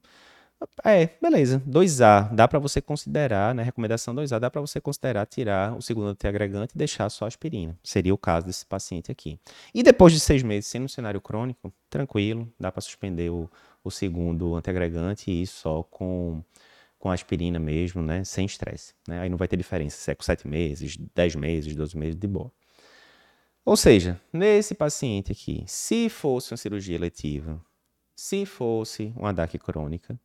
é, 0.85 1.11
beleza. 1.21 1.63
2A, 1.69 2.35
dá 2.35 2.47
para 2.47 2.59
você 2.59 2.81
considerar, 2.81 3.55
né? 3.55 3.63
Recomendação 3.63 4.15
2A, 4.15 4.39
dá 4.39 4.51
para 4.51 4.61
você 4.61 4.81
considerar 4.81 5.27
tirar 5.27 5.77
o 5.77 5.83
segundo 5.83 6.09
antiagregante 6.09 6.73
e 6.75 6.79
deixar 6.79 7.09
só 7.11 7.25
a 7.25 7.29
aspirina. 7.29 7.79
Seria 7.83 8.13
o 8.15 8.19
caso 8.19 8.47
desse 8.47 8.67
paciente 8.67 9.11
aqui. 9.11 9.39
E 9.75 9.83
depois 9.83 10.13
de 10.13 10.21
seis 10.21 10.43
meses, 10.43 10.67
sendo 10.67 10.85
um 10.85 10.89
cenário 10.89 11.21
crônico, 11.21 11.73
tranquilo, 11.89 12.53
dá 12.59 12.71
para 12.71 12.81
suspender 12.81 13.31
o, 13.31 13.51
o 13.83 13.91
segundo 13.91 14.55
antiagregante 14.55 15.31
e 15.31 15.43
ir 15.43 15.47
só 15.47 15.83
com, 15.83 16.43
com 16.99 17.11
aspirina 17.11 17.59
mesmo, 17.59 18.03
né? 18.03 18.25
Sem 18.25 18.47
estresse. 18.47 18.95
Né? 19.09 19.21
Aí 19.21 19.29
não 19.29 19.37
vai 19.37 19.49
ter 19.49 19.57
diferença 19.57 19.97
se 19.97 20.11
é 20.11 20.15
com 20.15 20.23
7 20.23 20.47
meses, 20.47 20.97
10 21.15 21.37
meses, 21.37 21.75
12 21.75 21.97
meses, 21.97 22.17
de 22.17 22.27
boa. 22.27 22.53
Ou 23.65 23.77
seja, 23.77 24.21
nesse 24.31 24.75
paciente 24.75 25.33
aqui, 25.33 25.65
se 25.67 26.11
fosse 26.11 26.53
uma 26.53 26.59
cirurgia 26.59 26.95
eletiva, 26.95 27.59
se 28.15 28.45
fosse 28.45 29.13
uma 29.17 29.33
DAC 29.33 29.59
crônica, 29.59 30.19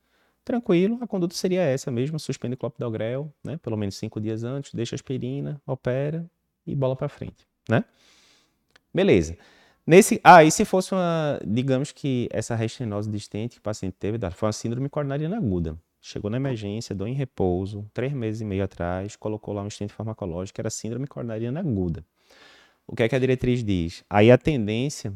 tranquilo, 0.50 0.98
a 1.00 1.06
conduta 1.06 1.36
seria 1.36 1.62
essa 1.62 1.92
mesmo, 1.92 2.20
suspende 2.20 2.56
o 2.56 2.58
clopidogrel, 2.58 3.32
né, 3.44 3.58
pelo 3.58 3.78
menos 3.78 3.96
cinco 3.96 4.20
dias 4.20 4.44
antes, 4.44 4.74
deixa 4.74 4.96
aspirina, 4.96 5.62
opera 5.64 6.26
e 6.66 6.76
bola 6.76 6.96
para 6.96 7.08
frente, 7.08 7.46
né? 7.70 7.86
Beleza. 8.92 9.38
Nesse, 9.86 10.20
ah, 10.24 10.44
e 10.44 10.50
se 10.50 10.66
fosse 10.66 10.92
uma, 10.92 11.40
digamos 11.46 11.92
que 11.92 12.28
essa 12.32 12.56
restenose 12.56 13.08
distente 13.08 13.54
que 13.54 13.60
o 13.60 13.62
paciente 13.62 13.96
teve, 14.00 14.18
foi 14.32 14.48
uma 14.48 14.54
síndrome 14.54 14.90
coronariana 14.90 15.38
aguda. 15.38 15.78
Chegou 16.02 16.32
na 16.32 16.38
emergência, 16.38 16.96
dor 16.96 17.08
em 17.08 17.14
repouso, 17.14 17.88
três 17.94 18.12
meses 18.12 18.42
e 18.42 18.46
meio 18.46 18.64
atrás, 18.64 19.16
colocou 19.16 19.54
lá 19.54 19.62
um 19.62 19.68
estente 19.68 19.94
farmacológico, 19.94 20.60
era 20.60 20.72
síndrome 20.72 21.06
coronariana 21.06 21.60
aguda. 21.60 22.04
O 22.88 22.96
que 22.96 23.04
é 23.04 23.10
que 23.10 23.16
a 23.16 23.20
diretriz 23.20 23.64
diz? 23.64 24.04
Aí 24.10 24.32
a 24.32 24.38
tendência 24.38 25.14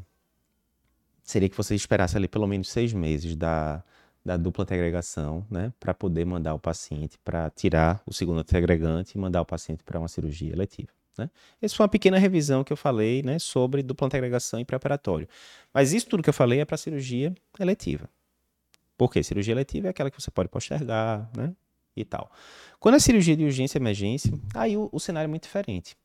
seria 1.24 1.50
que 1.50 1.58
você 1.58 1.74
esperasse 1.74 2.16
ali 2.16 2.28
pelo 2.28 2.46
menos 2.46 2.70
seis 2.70 2.94
meses 2.94 3.36
da, 3.36 3.84
da 4.26 4.38
dupla 4.38 4.66
segregação, 4.66 5.46
né, 5.50 5.74
para 5.80 5.94
poder 5.94 6.26
mandar 6.26 6.54
o 6.54 6.60
paciente 6.60 7.18
para 7.24 7.50
tirar 7.50 8.02
o 8.06 8.14
segundo 8.14 8.44
segregante 8.48 9.18
e 9.18 9.18
mandar 9.18 9.42
o 9.42 9.46
paciente 9.46 9.84
para 9.84 10.00
uma 10.00 10.08
cirurgia 10.08 10.54
eletiva. 10.54 10.90
Né? 11.18 11.30
Essa 11.62 11.76
foi 11.76 11.84
uma 11.84 11.90
pequena 11.90 12.18
revisão 12.18 12.64
que 12.64 12.72
eu 12.72 12.78
falei 12.78 13.22
né, 13.22 13.38
sobre 13.38 13.84
dupla 13.84 14.10
segregação 14.10 14.60
e 14.60 14.66
preparatório. 14.66 15.28
Mas 15.74 15.94
isso 15.94 16.08
tudo 16.08 16.24
que 16.24 16.30
eu 16.30 16.34
falei 16.34 16.62
é 16.62 16.66
para 16.66 16.78
cirurgia 16.78 17.34
eletiva. 17.60 18.10
Por 18.98 19.12
quê? 19.12 19.22
Cirurgia 19.22 19.54
eletiva 19.54 19.88
é 19.88 19.90
aquela 19.90 20.10
que 20.10 20.22
você 20.22 20.32
pode 20.32 20.50
postergar, 20.50 21.30
né? 21.36 21.54
E 21.96 22.04
tal. 22.04 22.32
Quando 22.80 22.96
é 22.96 23.00
cirurgia 23.00 23.36
de 23.36 23.44
urgência 23.44 23.78
e 23.78 23.82
emergência, 23.82 24.34
aí 24.56 24.76
o, 24.76 24.90
o 24.92 25.00
cenário 25.00 25.28
é 25.28 25.30
muito 25.30 25.44
diferente. 25.44 25.96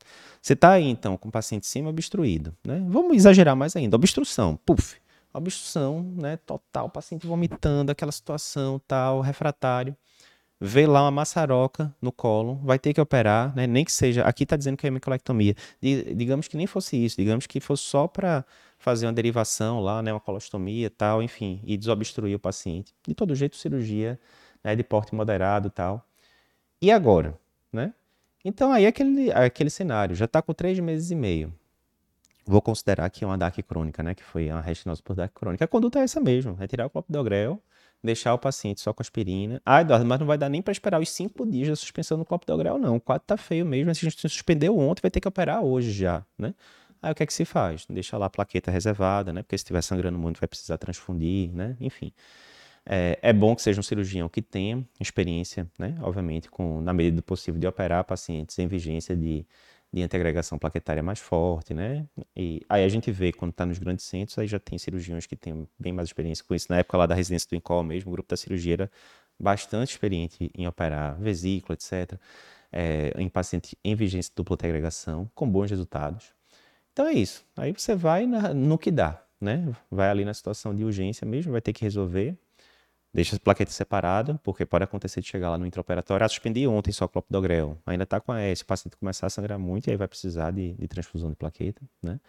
Você 0.41 0.53
está 0.53 0.73
aí, 0.73 0.85
então, 0.85 1.17
com 1.17 1.29
o 1.29 1.33
paciente 1.33 1.67
cima 1.67 1.89
obstruído, 1.89 2.55
né? 2.63 2.85
Vamos 2.89 3.17
exagerar 3.17 3.57
mais 3.57 3.75
ainda. 3.75 3.97
Obstrução, 3.97 4.59
puf 4.67 4.99
obstrução, 5.33 6.03
né, 6.17 6.37
total, 6.39 6.89
paciente 6.89 7.27
vomitando, 7.27 7.93
aquela 7.93 8.13
situação 8.13 8.81
tal, 8.87 9.21
refratário. 9.21 9.97
Vê 10.61 10.87
lá 10.87 11.03
uma 11.03 11.11
maçaroca 11.11 11.95
no 12.03 12.11
colo, 12.11 12.57
vai 12.65 12.79
ter 12.81 12.93
que 12.93 13.01
operar, 13.01 13.55
né, 13.55 13.67
nem 13.67 13.85
que 13.85 13.93
seja, 13.93 14.25
aqui 14.25 14.43
está 14.43 14.57
dizendo 14.57 14.77
que 14.77 14.87
é 14.87 14.91
micolectomia, 14.91 15.55
digamos 15.81 16.49
que 16.49 16.57
nem 16.57 16.67
fosse 16.67 16.97
isso, 16.97 17.17
digamos 17.17 17.47
que 17.47 17.61
fosse 17.61 17.85
só 17.85 18.09
para 18.09 18.45
fazer 18.77 19.07
uma 19.07 19.13
derivação 19.13 19.81
lá, 19.81 20.03
né, 20.03 20.13
uma 20.13 20.21
colostomia 20.21 20.91
tal, 20.91 21.23
enfim, 21.23 21.61
e 21.65 21.77
desobstruir 21.77 22.35
o 22.35 22.41
paciente. 22.41 22.93
De 23.07 23.15
todo 23.15 23.35
jeito, 23.35 23.57
cirurgia 23.57 24.19
né, 24.65 24.75
de 24.75 24.83
porte 24.83 25.15
moderado 25.15 25.71
tal. 25.71 26.05
E 26.81 26.91
agora, 26.91 27.39
né? 27.73 27.93
Então 28.45 28.73
aí 28.73 28.87
aquele, 28.87 29.33
aquele 29.33 29.71
cenário, 29.71 30.15
já 30.15 30.25
está 30.25 30.41
com 30.41 30.53
três 30.55 30.79
meses 30.79 31.11
e 31.11 31.15
meio, 31.15 31.53
vou 32.49 32.63
considerar 32.63 33.09
que 33.11 33.23
é 33.23 33.27
uma 33.27 33.37
DAC 33.37 33.63
crônica, 33.63 34.03
né? 34.03 34.15
Que 34.15 34.25
foi 34.25 34.49
uma 34.51 34.61
retinose 34.61 35.03
por 35.03 35.15
DAC 35.15 35.33
crônica. 35.35 35.65
A 35.65 35.69
conduta 35.69 35.99
é 35.99 36.03
essa 36.03 36.19
mesmo, 36.19 36.57
é 36.59 36.67
tirar 36.67 36.87
o 36.87 36.91
clopidogrel, 36.91 37.63
deixar 38.03 38.33
o 38.33 38.39
paciente 38.39 38.81
só 38.81 38.93
com 38.93 39.03
aspirina. 39.03 39.61
Ah, 39.65 39.83
Eduardo, 39.83 40.07
mas 40.07 40.19
não 40.19 40.27
vai 40.27 40.39
dar 40.39 40.49
nem 40.49 40.63
para 40.63 40.73
esperar 40.73 41.01
os 41.01 41.11
cinco 41.11 41.47
dias 41.47 41.69
da 41.69 41.77
suspensão 41.77 42.19
do 42.19 42.25
clopidogrel, 42.25 42.79
não. 42.79 42.97
O 42.97 43.01
quadro 43.01 43.25
tá 43.27 43.37
feio 43.37 43.67
mesmo, 43.67 43.91
a 43.91 43.95
gente 43.95 44.19
suspendeu 44.29 44.79
ontem, 44.79 45.03
vai 45.03 45.11
ter 45.11 45.21
que 45.21 45.29
operar 45.29 45.63
hoje 45.63 45.93
já, 45.93 46.25
né? 46.39 46.55
Aí 47.03 47.13
o 47.13 47.15
que 47.15 47.23
é 47.23 47.27
que 47.27 47.33
se 47.33 47.45
faz? 47.45 47.87
Deixa 47.89 48.17
lá 48.17 48.27
a 48.27 48.31
plaqueta 48.31 48.71
reservada, 48.71 49.33
né? 49.33 49.43
Porque 49.43 49.57
se 49.57 49.63
estiver 49.63 49.83
sangrando 49.83 50.19
muito 50.19 50.41
vai 50.41 50.49
precisar 50.49 50.79
transfundir, 50.79 51.53
né? 51.53 51.77
Enfim. 51.81 52.13
É, 52.91 53.19
é, 53.21 53.33
bom 53.35 53.55
que 53.55 53.61
seja 53.61 53.79
um 53.79 53.83
cirurgião 53.83 54.31
que 54.31 54.41
tenha 54.41 54.83
experiência, 54.99 55.71
né? 55.79 55.97
Obviamente, 56.01 56.51
com, 56.51 56.81
na 56.81 56.93
medida 56.95 57.17
do 57.17 57.23
possível, 57.23 57.61
de 57.61 57.67
operar 57.67 58.03
pacientes 58.05 58.59
em 58.59 58.67
vigência 58.67 59.15
de 59.15 59.47
de 59.93 60.03
antiagregação 60.03 60.59
plaquetária 60.59 61.03
mais 61.03 61.19
forte, 61.19 61.73
né? 61.73 62.07
E 62.37 62.61
aí 62.69 62.85
a 62.85 62.89
gente 62.89 63.11
vê 63.11 63.33
quando 63.33 63.53
está 63.53 63.65
nos 63.65 63.79
grandes 63.79 64.05
centros, 64.05 64.39
aí 64.39 64.47
já 64.47 64.59
tem 64.59 64.79
cirurgiões 64.79 65.27
que 65.27 65.35
têm 65.35 65.67
bem 65.79 65.93
mais 65.93 66.09
experiência 66.09 66.45
com 66.45 66.55
isso. 66.55 66.67
Na 66.69 66.79
época 66.79 66.99
lá 66.99 67.07
da 67.07 67.15
residência 67.15 67.49
do 67.49 67.57
INCOL 67.57 67.83
mesmo, 67.83 68.11
o 68.11 68.13
grupo 68.13 68.29
da 68.29 68.37
cirurgia 68.37 68.75
era 68.75 68.91
bastante 69.39 69.91
experiente 69.93 70.51
em 70.55 70.67
operar 70.67 71.19
vesícula, 71.19 71.75
etc., 71.75 72.19
é, 72.71 73.15
em 73.17 73.31
paciente 73.31 73.79
em 73.83 73.95
vigência 73.95 74.31
dupla 74.37 74.55
antiagregação, 74.55 75.31
com 75.35 75.49
bons 75.49 75.71
resultados. 75.71 76.35
Então 76.93 77.07
é 77.07 77.13
isso. 77.13 77.45
Aí 77.57 77.73
você 77.73 77.95
vai 77.95 78.27
na, 78.27 78.53
no 78.53 78.77
que 78.77 78.91
dá, 78.91 79.23
né? 79.41 79.75
Vai 79.91 80.11
ali 80.11 80.25
na 80.25 80.35
situação 80.35 80.75
de 80.75 80.85
urgência 80.85 81.27
mesmo, 81.27 81.53
vai 81.53 81.63
ter 81.63 81.73
que 81.73 81.83
resolver, 81.83 82.37
Deixa 83.19 83.35
a 83.35 83.41
plaqueta 83.41 83.73
separada, 83.73 84.41
porque 84.45 84.65
pode 84.65 84.85
acontecer 84.85 85.21
de 85.21 85.27
chegar 85.27 85.51
lá 85.51 85.59
no 85.59 85.67
intraoperatório. 85.67 86.25
Ah, 86.25 86.29
suspendi 86.29 86.69
ontem 86.69 86.93
só 86.93 87.09
clopidogrel. 87.09 87.77
Ainda 87.85 88.05
está 88.05 88.21
com 88.21 88.31
a 88.31 88.41
S. 88.41 88.63
O 88.63 88.67
paciente 88.67 88.97
começar 88.97 89.27
a 89.27 89.31
sangrar 89.31 89.59
muito 89.59 89.89
e 89.89 89.91
aí 89.91 89.97
vai 89.97 90.07
precisar 90.07 90.53
de, 90.53 90.75
de 90.75 90.87
transfusão 90.87 91.29
de 91.29 91.35
plaqueta, 91.35 91.83
né? 92.01 92.21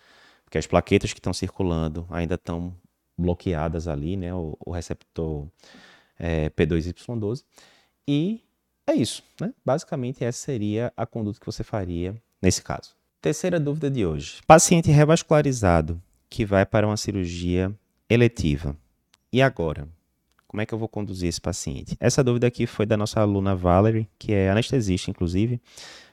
Porque 0.44 0.58
as 0.58 0.66
plaquetas 0.66 1.14
que 1.14 1.20
estão 1.20 1.32
circulando 1.32 2.08
ainda 2.10 2.34
estão 2.34 2.76
bloqueadas 3.16 3.88
ali, 3.88 4.18
né? 4.18 4.34
O, 4.34 4.58
o 4.66 4.72
receptor 4.72 5.48
é, 6.18 6.50
P2Y12. 6.50 7.44
E 8.08 8.42
é 8.88 8.96
isso, 8.96 9.24
né? 9.40 9.54
Basicamente, 9.64 10.24
essa 10.24 10.40
seria 10.40 10.92
a 10.98 11.06
conduta 11.06 11.40
que 11.40 11.46
você 11.46 11.64
faria 11.64 12.20
nesse 12.42 12.64
caso. 12.64 12.96
Terceira 13.22 13.60
dúvida 13.60 13.92
de 13.92 14.08
hoje. 14.08 14.42
Paciente 14.48 14.90
revascularizado 14.90 16.02
que 16.28 16.44
vai 16.44 16.66
para 16.66 16.88
uma 16.88 16.98
cirurgia 16.98 17.72
eletiva. 18.10 18.76
E 19.32 19.40
agora? 19.40 19.88
Como 20.50 20.62
é 20.62 20.66
que 20.66 20.74
eu 20.74 20.80
vou 20.80 20.90
conduzir 20.90 21.30
esse 21.30 21.40
paciente? 21.40 21.96
Essa 22.00 22.24
dúvida 22.24 22.48
aqui 22.48 22.66
foi 22.66 22.84
da 22.84 22.98
nossa 22.98 23.22
aluna 23.22 23.56
Valerie, 23.56 24.10
que 24.18 24.34
é 24.34 24.50
anestesista, 24.50 25.12
inclusive, 25.12 25.62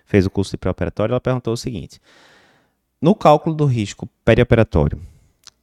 fez 0.05 0.27
o 0.27 0.31
curso 0.31 0.51
de 0.51 0.59
pré-operatório. 0.59 1.14
Ela 1.14 1.20
perguntou 1.22 1.55
o 1.55 1.57
seguinte: 1.57 1.99
no 3.01 3.14
cálculo 3.14 3.57
do 3.57 3.64
risco 3.64 4.07
perioperatório, 4.22 5.01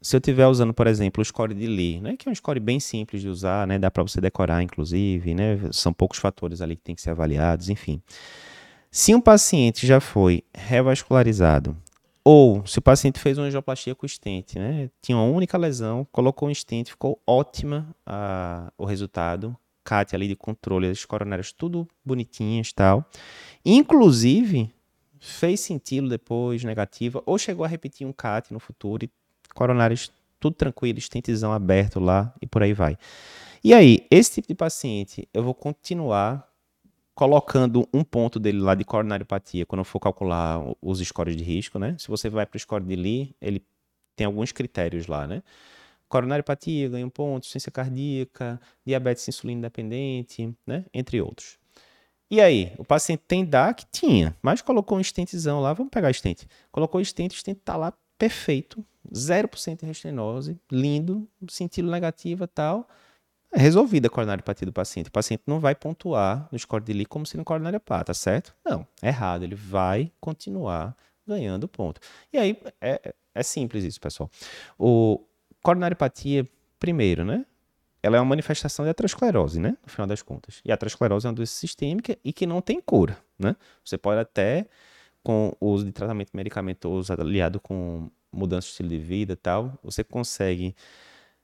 se 0.01 0.15
eu 0.15 0.17
estiver 0.17 0.47
usando, 0.47 0.73
por 0.73 0.87
exemplo, 0.87 1.21
o 1.21 1.25
score 1.25 1.53
de 1.53 1.67
Lee, 1.67 2.01
né, 2.01 2.17
que 2.17 2.27
é 2.27 2.31
um 2.31 2.33
score 2.33 2.59
bem 2.59 2.79
simples 2.79 3.21
de 3.21 3.29
usar, 3.29 3.67
né, 3.67 3.77
dá 3.77 3.91
para 3.91 4.01
você 4.01 4.19
decorar, 4.19 4.63
inclusive, 4.63 5.35
né, 5.35 5.59
são 5.71 5.93
poucos 5.93 6.17
fatores 6.17 6.59
ali 6.59 6.75
que 6.75 6.81
tem 6.81 6.95
que 6.95 7.01
ser 7.03 7.11
avaliados, 7.11 7.69
enfim. 7.69 8.01
Se 8.89 9.13
um 9.13 9.21
paciente 9.21 9.85
já 9.85 9.99
foi 9.99 10.43
revascularizado 10.51 11.77
ou, 12.23 12.65
se 12.65 12.79
o 12.79 12.81
paciente 12.81 13.19
fez 13.19 13.37
uma 13.37 13.47
angioplastia 13.47 13.93
com 13.93 14.07
stent, 14.07 14.55
né? 14.55 14.89
Tinha 15.01 15.17
uma 15.17 15.25
única 15.25 15.57
lesão, 15.57 16.07
colocou 16.11 16.47
um 16.47 16.53
stent, 16.53 16.89
ficou 16.89 17.21
ótima 17.27 17.93
a, 18.05 18.71
o 18.77 18.85
resultado. 18.85 19.55
CAT 19.83 20.15
ali 20.15 20.29
de 20.29 20.35
controle, 20.35 20.87
as 20.87 21.03
coronárias 21.03 21.51
tudo 21.51 21.85
bonitinhas 22.05 22.69
e 22.69 22.73
tal. 22.73 23.05
Inclusive, 23.65 24.73
fez 25.19 25.59
sentido 25.59 26.07
depois, 26.07 26.63
negativa, 26.63 27.21
ou 27.25 27.37
chegou 27.37 27.65
a 27.65 27.67
repetir 27.67 28.07
um 28.07 28.13
CAT 28.13 28.53
no 28.53 28.59
futuro, 28.59 29.03
e 29.03 29.11
coronárias 29.53 30.09
tudo 30.39 30.55
tranquilo, 30.55 30.99
stentzão 30.99 31.53
aberto 31.53 31.99
lá 31.99 32.33
e 32.41 32.47
por 32.47 32.63
aí 32.63 32.73
vai. 32.73 32.97
E 33.63 33.73
aí, 33.73 34.05
esse 34.11 34.35
tipo 34.35 34.47
de 34.49 34.55
paciente, 34.55 35.27
eu 35.33 35.43
vou 35.43 35.53
continuar 35.53 36.49
colocando 37.15 37.87
um 37.93 38.03
ponto 38.03 38.39
dele 38.39 38.59
lá 38.59 38.75
de 38.75 38.83
coronariopatia, 38.83 39.65
quando 39.65 39.83
for 39.83 39.99
calcular 39.99 40.59
os 40.81 40.99
scores 40.99 41.35
de 41.35 41.43
risco, 41.43 41.77
né? 41.77 41.95
Se 41.99 42.07
você 42.07 42.29
vai 42.29 42.45
para 42.45 42.57
o 42.57 42.59
score 42.59 42.83
de 42.83 42.95
Lee, 42.95 43.35
ele 43.41 43.63
tem 44.15 44.25
alguns 44.25 44.51
critérios 44.51 45.07
lá, 45.07 45.27
né? 45.27 45.43
coronariopatia 46.13 46.89
ganha 46.89 47.07
um 47.07 47.09
ponto, 47.09 47.47
ciência 47.47 47.71
cardíaca, 47.71 48.61
diabetes 48.85 49.27
insulina 49.27 49.57
independente, 49.57 50.55
né? 50.65 50.85
Entre 50.93 51.19
outros. 51.19 51.57
E 52.29 52.39
aí, 52.39 52.71
o 52.77 52.85
paciente 52.85 53.23
tem 53.27 53.43
DAC? 53.43 53.83
Tinha, 53.91 54.35
mas 54.39 54.61
colocou 54.61 54.99
um 54.99 55.03
stentzão 55.03 55.59
lá, 55.59 55.73
vamos 55.73 55.89
pegar 55.89 56.09
a 56.09 56.13
stent. 56.13 56.43
Colocou 56.71 57.01
o 57.01 57.05
stent, 57.05 57.31
o 57.31 57.35
stent 57.35 57.57
tá 57.65 57.75
lá 57.75 57.91
perfeito, 58.15 58.85
0% 59.11 59.79
de 59.79 59.85
restenose, 59.87 60.59
lindo, 60.71 61.27
sentido 61.49 61.89
negativo 61.89 62.43
e 62.43 62.47
tal. 62.47 62.87
É 63.55 63.59
resolvida 63.59 64.07
a 64.07 64.09
coronariopatia 64.09 64.65
do 64.65 64.73
paciente. 64.73 65.09
O 65.09 65.11
paciente 65.11 65.43
não 65.45 65.59
vai 65.59 65.75
pontuar 65.75 66.49
no 66.51 66.57
score 66.57 66.83
de 66.83 66.91
Lee 66.91 67.05
como 67.05 67.23
sendo 67.23 67.43
coronariopata, 67.43 68.11
certo? 68.13 68.55
Não, 68.65 68.85
é 68.99 69.09
errado. 69.09 69.43
Ele 69.43 69.53
vai 69.53 70.11
continuar 70.19 70.95
ganhando 71.25 71.67
ponto. 71.67 72.01
E 72.31 72.37
aí, 72.37 72.59
é, 72.81 73.13
é 73.35 73.43
simples 73.43 73.83
isso, 73.83 74.01
pessoal. 74.01 74.29
O 74.77 75.23
coronariopatia, 75.61 76.47
primeiro, 76.79 77.23
né? 77.23 77.45
Ela 78.01 78.17
é 78.17 78.19
uma 78.19 78.25
manifestação 78.25 78.83
de 78.83 78.89
aterosclerose, 78.89 79.59
né? 79.59 79.77
No 79.83 79.89
final 79.89 80.07
das 80.07 80.23
contas. 80.23 80.59
E 80.65 80.71
a 80.71 80.73
aterosclerose 80.73 81.27
é 81.27 81.29
uma 81.29 81.35
doença 81.35 81.53
sistêmica 81.53 82.17
e 82.23 82.33
que 82.33 82.47
não 82.47 82.59
tem 82.59 82.81
cura, 82.81 83.17
né? 83.37 83.55
Você 83.85 83.99
pode 83.99 84.19
até, 84.19 84.65
com 85.23 85.55
o 85.59 85.69
uso 85.69 85.85
de 85.85 85.91
tratamento 85.91 86.31
medicamentoso 86.33 87.13
aliado 87.13 87.59
com 87.59 88.09
mudança 88.31 88.65
de 88.65 88.71
estilo 88.71 88.89
de 88.89 88.97
vida 88.97 89.33
e 89.33 89.37
tal, 89.37 89.77
você 89.83 90.03
consegue 90.03 90.75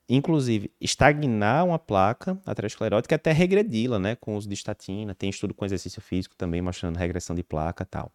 inclusive, 0.10 0.72
estagnar 0.82 1.65
uma 1.65 1.78
placa 1.78 2.38
aterosclerótica 2.45 3.15
até 3.15 3.32
regredi-la, 3.32 4.00
né, 4.00 4.15
com 4.15 4.36
uso 4.36 4.48
de 4.48 4.56
estatina. 4.56 5.13
Tem 5.13 5.30
estudo 5.30 5.54
com 5.54 5.63
exercício 5.63 6.02
físico 6.02 6.36
também 6.36 6.62
mostrando 6.62 6.98
regressão 6.98 7.36
de 7.36 7.43
placa 7.43 7.86
tal. 7.86 8.12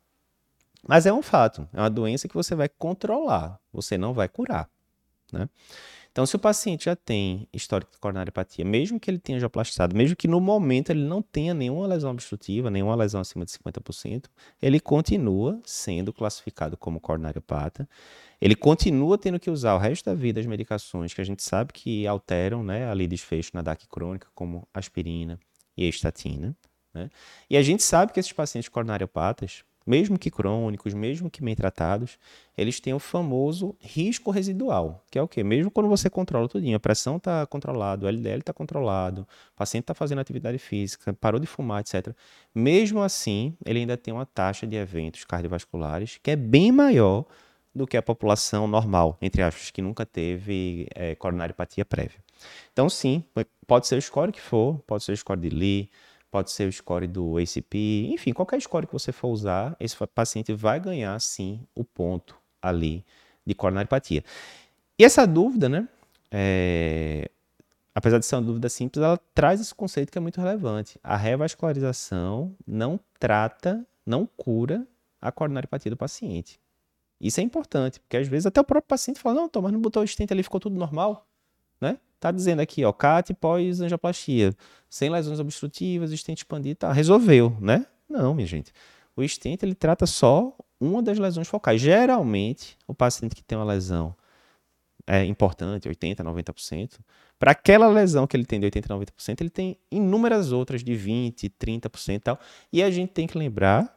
Mas 0.87 1.07
é 1.07 1.13
um 1.13 1.23
fato, 1.23 1.67
é 1.73 1.81
uma 1.81 1.89
doença 1.89 2.29
que 2.29 2.35
você 2.35 2.55
vai 2.55 2.69
controlar, 2.69 3.59
você 3.73 3.97
não 3.97 4.13
vai 4.13 4.29
curar, 4.29 4.69
né? 5.33 5.49
Então, 6.15 6.25
se 6.25 6.37
o 6.37 6.39
paciente 6.39 6.85
já 6.85 6.95
tem 6.95 7.49
histórico 7.53 7.91
de 7.91 7.99
coronariopatia, 7.99 8.65
mesmo 8.65 9.01
que 9.01 9.11
ele 9.11 9.19
tenha 9.19 9.41
já 9.41 9.51
plastizado, 9.51 9.97
mesmo 9.97 10.15
que 10.15 10.29
no 10.29 10.41
momento 10.41 10.91
ele 10.91 11.03
não 11.03 11.21
tenha 11.21 11.53
nenhuma 11.53 11.89
lesão 11.89 12.13
obstrutiva, 12.13 12.71
nenhuma 12.71 12.95
lesão 12.95 13.21
acima 13.21 13.45
de 13.45 13.51
50%, 13.51 14.27
ele 14.63 14.79
continua 14.79 15.61
sendo 15.65 16.13
classificado 16.13 16.77
como 16.77 17.01
coronariopata. 17.01 17.89
Ele 18.41 18.55
continua 18.55 19.19
tendo 19.19 19.41
que 19.41 19.51
usar 19.51 19.75
o 19.75 19.79
resto 19.79 20.05
da 20.05 20.15
vida 20.15 20.39
as 20.39 20.47
medicações 20.47 21.13
que 21.13 21.21
a 21.21 21.25
gente 21.25 21.43
sabe 21.43 21.73
que 21.73 22.07
alteram 22.07 22.63
né, 22.63 22.89
ali 22.89 23.09
desfecho 23.09 23.51
na 23.53 23.63
DAC 23.63 23.89
crônica, 23.89 24.29
como 24.37 24.69
aspirina 24.73 25.37
e 25.77 25.89
estatina. 25.89 26.57
Né? 26.95 27.11
E 27.51 27.57
a 27.57 27.63
gente 27.63 27.83
sabe 27.83 28.13
que 28.13 28.21
esses 28.21 28.33
pacientes 28.33 28.69
coronariopatas, 28.69 29.65
mesmo 29.87 30.19
que 30.19 30.31
crônicos, 30.31 30.95
mesmo 30.95 31.31
que 31.31 31.43
bem 31.43 31.55
tratados, 31.55 32.19
eles 32.57 32.81
têm 32.81 32.95
o 32.95 32.99
famoso 32.99 33.77
risco 33.81 34.31
residual, 34.31 35.05
que 35.11 35.19
é 35.19 35.23
o 35.23 35.29
quê? 35.29 35.43
Mesmo 35.45 35.71
quando 35.71 35.89
você 35.89 36.09
controla 36.09 36.49
tudinho, 36.49 36.77
a 36.77 36.81
pressão 36.81 37.17
está 37.17 37.47
controlada, 37.47 38.07
o 38.07 38.09
LDL 38.09 38.41
está 38.41 38.53
controlado, 38.53 39.23
o 39.23 39.57
paciente 39.57 39.83
está 39.83 39.95
fazendo 39.95 40.21
atividade 40.21 40.59
física, 40.59 41.13
parou 41.13 41.39
de 41.39 41.47
fumar, 41.47 41.81
etc. 41.81 42.15
Mesmo 42.55 43.03
assim, 43.03 43.57
ele 43.65 43.81
ainda 43.81 43.97
tem 43.97 44.13
uma 44.15 44.27
taxa 44.27 44.67
de 44.67 44.77
eventos 44.77 45.25
cardiovasculares 45.25 46.19
que 46.23 46.31
é 46.31 46.37
bem 46.37 46.73
maior 46.73 47.27
do 47.75 47.87
que 47.87 47.97
a 47.97 48.03
população 48.03 48.69
normal, 48.69 49.19
entre 49.21 49.43
aspas, 49.43 49.71
que 49.71 49.83
nunca 49.83 50.07
teve 50.07 50.87
é, 50.95 51.15
coronariopatia 51.17 51.85
prévia. 51.85 52.23
Então, 52.73 52.89
sim, 52.89 53.25
pode 53.67 53.87
ser 53.87 53.97
o 53.97 54.03
score 54.03 54.31
que 54.31 54.41
for, 54.41 54.79
pode 54.87 55.03
ser 55.03 55.13
o 55.13 55.17
score 55.17 55.41
de 55.41 55.51
Lee, 55.51 55.91
pode 56.35 56.51
ser 56.51 56.69
o 56.69 56.73
score 56.73 57.07
do 57.07 57.39
ACP, 57.39 58.09
enfim, 58.13 58.33
qualquer 58.33 58.61
score 58.61 58.89
que 58.89 58.93
você 58.93 59.13
for 59.13 59.29
usar, 59.29 59.77
esse 59.79 59.97
paciente 60.09 60.53
vai 60.53 60.81
ganhar 60.81 61.17
sim 61.21 61.65
o 61.77 61.85
ponto 61.85 62.37
ali 62.61 63.05
de 63.47 63.55
coronariopatia. 63.55 64.25
E 64.99 65.05
essa 65.05 65.29
dúvida, 65.29 65.69
né, 65.69 65.89
é, 66.33 67.31
apesar 67.95 68.19
de 68.19 68.27
ser 68.27 68.35
uma 68.35 68.43
dúvida 68.43 68.69
simples, 68.69 69.01
ela 69.05 69.17
traz 69.33 69.61
esse 69.61 69.73
conceito 69.73 70.11
que 70.11 70.19
é 70.19 70.21
muito 70.21 70.41
relevante. 70.41 70.99
A 71.05 71.17
revascularização 71.17 72.53
não 72.67 72.99
trata, 73.21 73.87
não 74.05 74.27
cura 74.27 74.85
a 75.21 75.31
coronariopatia 75.31 75.89
do 75.89 75.97
paciente. 75.97 76.59
Isso 77.21 77.39
é 77.39 77.45
importante, 77.45 78.01
porque 78.01 78.17
às 78.17 78.27
vezes 78.27 78.47
até 78.47 78.61
o 78.61 78.65
próprio 78.65 78.89
paciente 78.89 79.21
fala, 79.21 79.37
não, 79.37 79.49
Tom, 79.49 79.63
mas 79.63 79.73
não 79.73 79.81
botou 79.81 80.03
o 80.03 80.07
stent 80.09 80.33
ali, 80.33 80.43
ficou 80.43 80.59
tudo 80.59 80.75
normal, 80.75 81.29
né? 81.85 81.99
Tá 82.19 82.31
dizendo 82.31 82.61
aqui, 82.61 82.85
ó, 82.85 82.93
CAT 82.93 83.35
pós-angioplastia, 83.35 84.55
sem 84.89 85.11
lesões 85.11 85.39
obstrutivas, 85.39 86.11
stent 86.13 86.39
expandido, 86.39 86.77
tá, 86.77 86.93
resolveu, 86.93 87.57
né? 87.61 87.87
Não, 88.09 88.35
minha 88.35 88.47
gente. 88.47 88.73
O 89.17 89.23
stent, 89.23 89.63
ele 89.63 89.75
trata 89.75 90.07
só 90.07 90.57
uma 90.81 91.03
das 91.03 91.19
lesões 91.19 91.47
focais. 91.47 91.81
Geralmente, 91.81 92.77
o 92.87 92.95
paciente 92.95 93.35
que 93.35 93.45
tem 93.45 93.57
uma 93.57 93.65
lesão 93.65 94.15
é 95.07 95.25
importante, 95.25 95.89
80%, 95.89 96.17
90%, 96.17 96.99
para 97.39 97.51
aquela 97.51 97.89
lesão 97.89 98.27
que 98.27 98.37
ele 98.37 98.47
tem 98.47 98.59
de 98.59 98.67
80%, 98.67 98.87
90%, 98.87 99.41
ele 99.41 99.51
tem 99.51 99.79
inúmeras 99.91 100.51
outras 100.51 100.83
de 100.83 100.95
20%, 100.95 101.53
30% 101.61 102.15
e 102.15 102.19
tal. 102.21 102.39
E 102.73 102.83
a 102.83 102.91
gente 102.91 103.11
tem 103.11 103.27
que 103.27 103.37
lembrar 103.37 103.95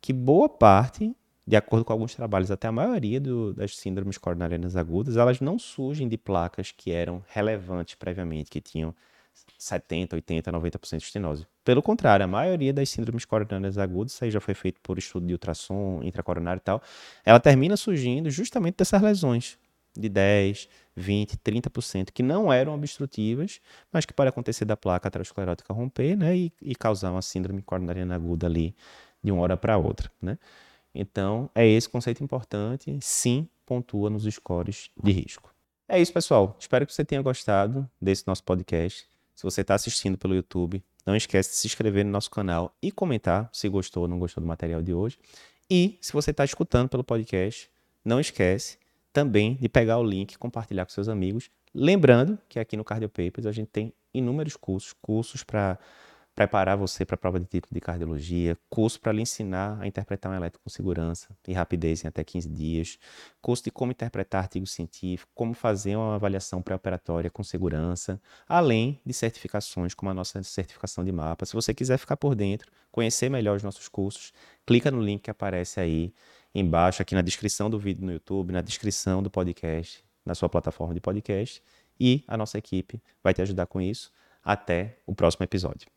que 0.00 0.12
boa 0.12 0.48
parte 0.48 1.14
de 1.46 1.56
acordo 1.56 1.84
com 1.84 1.92
alguns 1.92 2.14
trabalhos, 2.14 2.50
até 2.50 2.68
a 2.68 2.72
maioria 2.72 3.20
do, 3.20 3.52
das 3.52 3.76
síndromes 3.76 4.16
coronarianas 4.16 4.76
agudas, 4.76 5.16
elas 5.16 5.40
não 5.40 5.58
surgem 5.58 6.08
de 6.08 6.16
placas 6.16 6.70
que 6.70 6.90
eram 6.90 7.22
relevantes 7.28 7.94
previamente, 7.94 8.50
que 8.50 8.60
tinham 8.60 8.94
70, 9.58 10.16
80, 10.16 10.52
90% 10.52 10.98
de 10.98 11.04
estenose. 11.04 11.46
Pelo 11.64 11.82
contrário, 11.82 12.24
a 12.24 12.26
maioria 12.26 12.72
das 12.72 12.88
síndromes 12.88 13.24
coronarianas 13.24 13.78
agudas, 13.78 14.12
isso 14.12 14.24
aí 14.24 14.30
já 14.30 14.40
foi 14.40 14.54
feito 14.54 14.80
por 14.80 14.98
estudo 14.98 15.26
de 15.26 15.32
ultrassom 15.32 16.00
intracoronário 16.02 16.60
e 16.60 16.62
tal, 16.62 16.82
ela 17.24 17.40
termina 17.40 17.76
surgindo 17.76 18.30
justamente 18.30 18.76
dessas 18.76 19.02
lesões 19.02 19.58
de 19.96 20.08
10, 20.08 20.68
20, 20.96 21.36
30%, 21.38 22.10
que 22.12 22.22
não 22.22 22.52
eram 22.52 22.74
obstrutivas, 22.74 23.60
mas 23.92 24.04
que 24.04 24.12
pode 24.12 24.28
acontecer 24.28 24.64
da 24.64 24.76
placa 24.76 25.08
aterosclerótica 25.08 25.72
romper 25.72 26.16
né, 26.16 26.36
e, 26.36 26.52
e 26.60 26.74
causar 26.74 27.10
uma 27.12 27.22
síndrome 27.22 27.62
coronariana 27.62 28.14
aguda 28.14 28.46
ali 28.46 28.74
de 29.22 29.30
uma 29.30 29.42
hora 29.42 29.56
para 29.56 29.76
outra. 29.76 30.10
Né? 30.20 30.38
Então, 30.94 31.50
é 31.54 31.66
esse 31.66 31.88
conceito 31.88 32.22
importante, 32.22 32.96
sim, 33.00 33.48
pontua 33.66 34.08
nos 34.08 34.22
scores 34.24 34.90
de 35.02 35.10
risco. 35.10 35.52
É 35.88 36.00
isso, 36.00 36.12
pessoal. 36.12 36.56
Espero 36.58 36.86
que 36.86 36.94
você 36.94 37.04
tenha 37.04 37.20
gostado 37.20 37.88
desse 38.00 38.26
nosso 38.26 38.44
podcast. 38.44 39.06
Se 39.34 39.42
você 39.42 39.62
está 39.62 39.74
assistindo 39.74 40.16
pelo 40.16 40.34
YouTube, 40.34 40.82
não 41.04 41.16
esquece 41.16 41.50
de 41.50 41.56
se 41.56 41.66
inscrever 41.66 42.04
no 42.04 42.10
nosso 42.10 42.30
canal 42.30 42.74
e 42.80 42.90
comentar 42.90 43.50
se 43.52 43.68
gostou 43.68 44.04
ou 44.04 44.08
não 44.08 44.18
gostou 44.18 44.40
do 44.40 44.46
material 44.46 44.80
de 44.80 44.94
hoje. 44.94 45.18
E 45.68 45.98
se 46.00 46.12
você 46.12 46.30
está 46.30 46.44
escutando 46.44 46.88
pelo 46.88 47.04
podcast, 47.04 47.68
não 48.04 48.20
esquece 48.20 48.78
também 49.12 49.54
de 49.60 49.68
pegar 49.68 49.98
o 49.98 50.04
link 50.04 50.32
e 50.32 50.38
compartilhar 50.38 50.84
com 50.84 50.92
seus 50.92 51.08
amigos. 51.08 51.50
Lembrando 51.74 52.38
que 52.48 52.58
aqui 52.58 52.76
no 52.76 52.84
Cardio 52.84 53.08
Papers 53.08 53.46
a 53.46 53.52
gente 53.52 53.68
tem 53.68 53.92
inúmeros 54.12 54.56
cursos, 54.56 54.92
cursos 54.92 55.42
para 55.42 55.78
preparar 56.34 56.76
você 56.76 57.04
para 57.04 57.14
a 57.14 57.18
prova 57.18 57.38
de 57.38 57.46
título 57.46 57.72
de 57.72 57.80
cardiologia, 57.80 58.58
curso 58.68 59.00
para 59.00 59.12
lhe 59.12 59.22
ensinar 59.22 59.80
a 59.80 59.86
interpretar 59.86 60.32
um 60.32 60.34
elétrico 60.34 60.64
com 60.64 60.70
segurança 60.70 61.36
e 61.46 61.52
rapidez 61.52 62.04
em 62.04 62.08
até 62.08 62.24
15 62.24 62.48
dias, 62.48 62.98
curso 63.40 63.62
de 63.62 63.70
como 63.70 63.92
interpretar 63.92 64.42
artigos 64.42 64.72
científicos, 64.72 65.30
como 65.34 65.54
fazer 65.54 65.96
uma 65.96 66.16
avaliação 66.16 66.60
pré-operatória 66.60 67.30
com 67.30 67.44
segurança, 67.44 68.20
além 68.48 69.00
de 69.06 69.12
certificações 69.12 69.94
como 69.94 70.10
a 70.10 70.14
nossa 70.14 70.42
certificação 70.42 71.04
de 71.04 71.12
mapa. 71.12 71.46
Se 71.46 71.54
você 71.54 71.72
quiser 71.72 71.98
ficar 71.98 72.16
por 72.16 72.34
dentro, 72.34 72.70
conhecer 72.90 73.28
melhor 73.28 73.56
os 73.56 73.62
nossos 73.62 73.88
cursos, 73.88 74.32
clica 74.66 74.90
no 74.90 75.00
link 75.00 75.22
que 75.22 75.30
aparece 75.30 75.78
aí 75.78 76.12
embaixo, 76.54 77.02
aqui 77.02 77.14
na 77.14 77.22
descrição 77.22 77.70
do 77.70 77.78
vídeo 77.78 78.04
no 78.04 78.12
YouTube, 78.12 78.52
na 78.52 78.60
descrição 78.60 79.22
do 79.22 79.30
podcast, 79.30 80.04
na 80.24 80.34
sua 80.34 80.48
plataforma 80.48 80.94
de 80.94 81.00
podcast, 81.00 81.62
e 81.98 82.24
a 82.26 82.36
nossa 82.36 82.58
equipe 82.58 83.02
vai 83.22 83.32
te 83.32 83.42
ajudar 83.42 83.66
com 83.66 83.80
isso. 83.80 84.12
Até 84.44 84.98
o 85.06 85.14
próximo 85.14 85.44
episódio. 85.44 85.88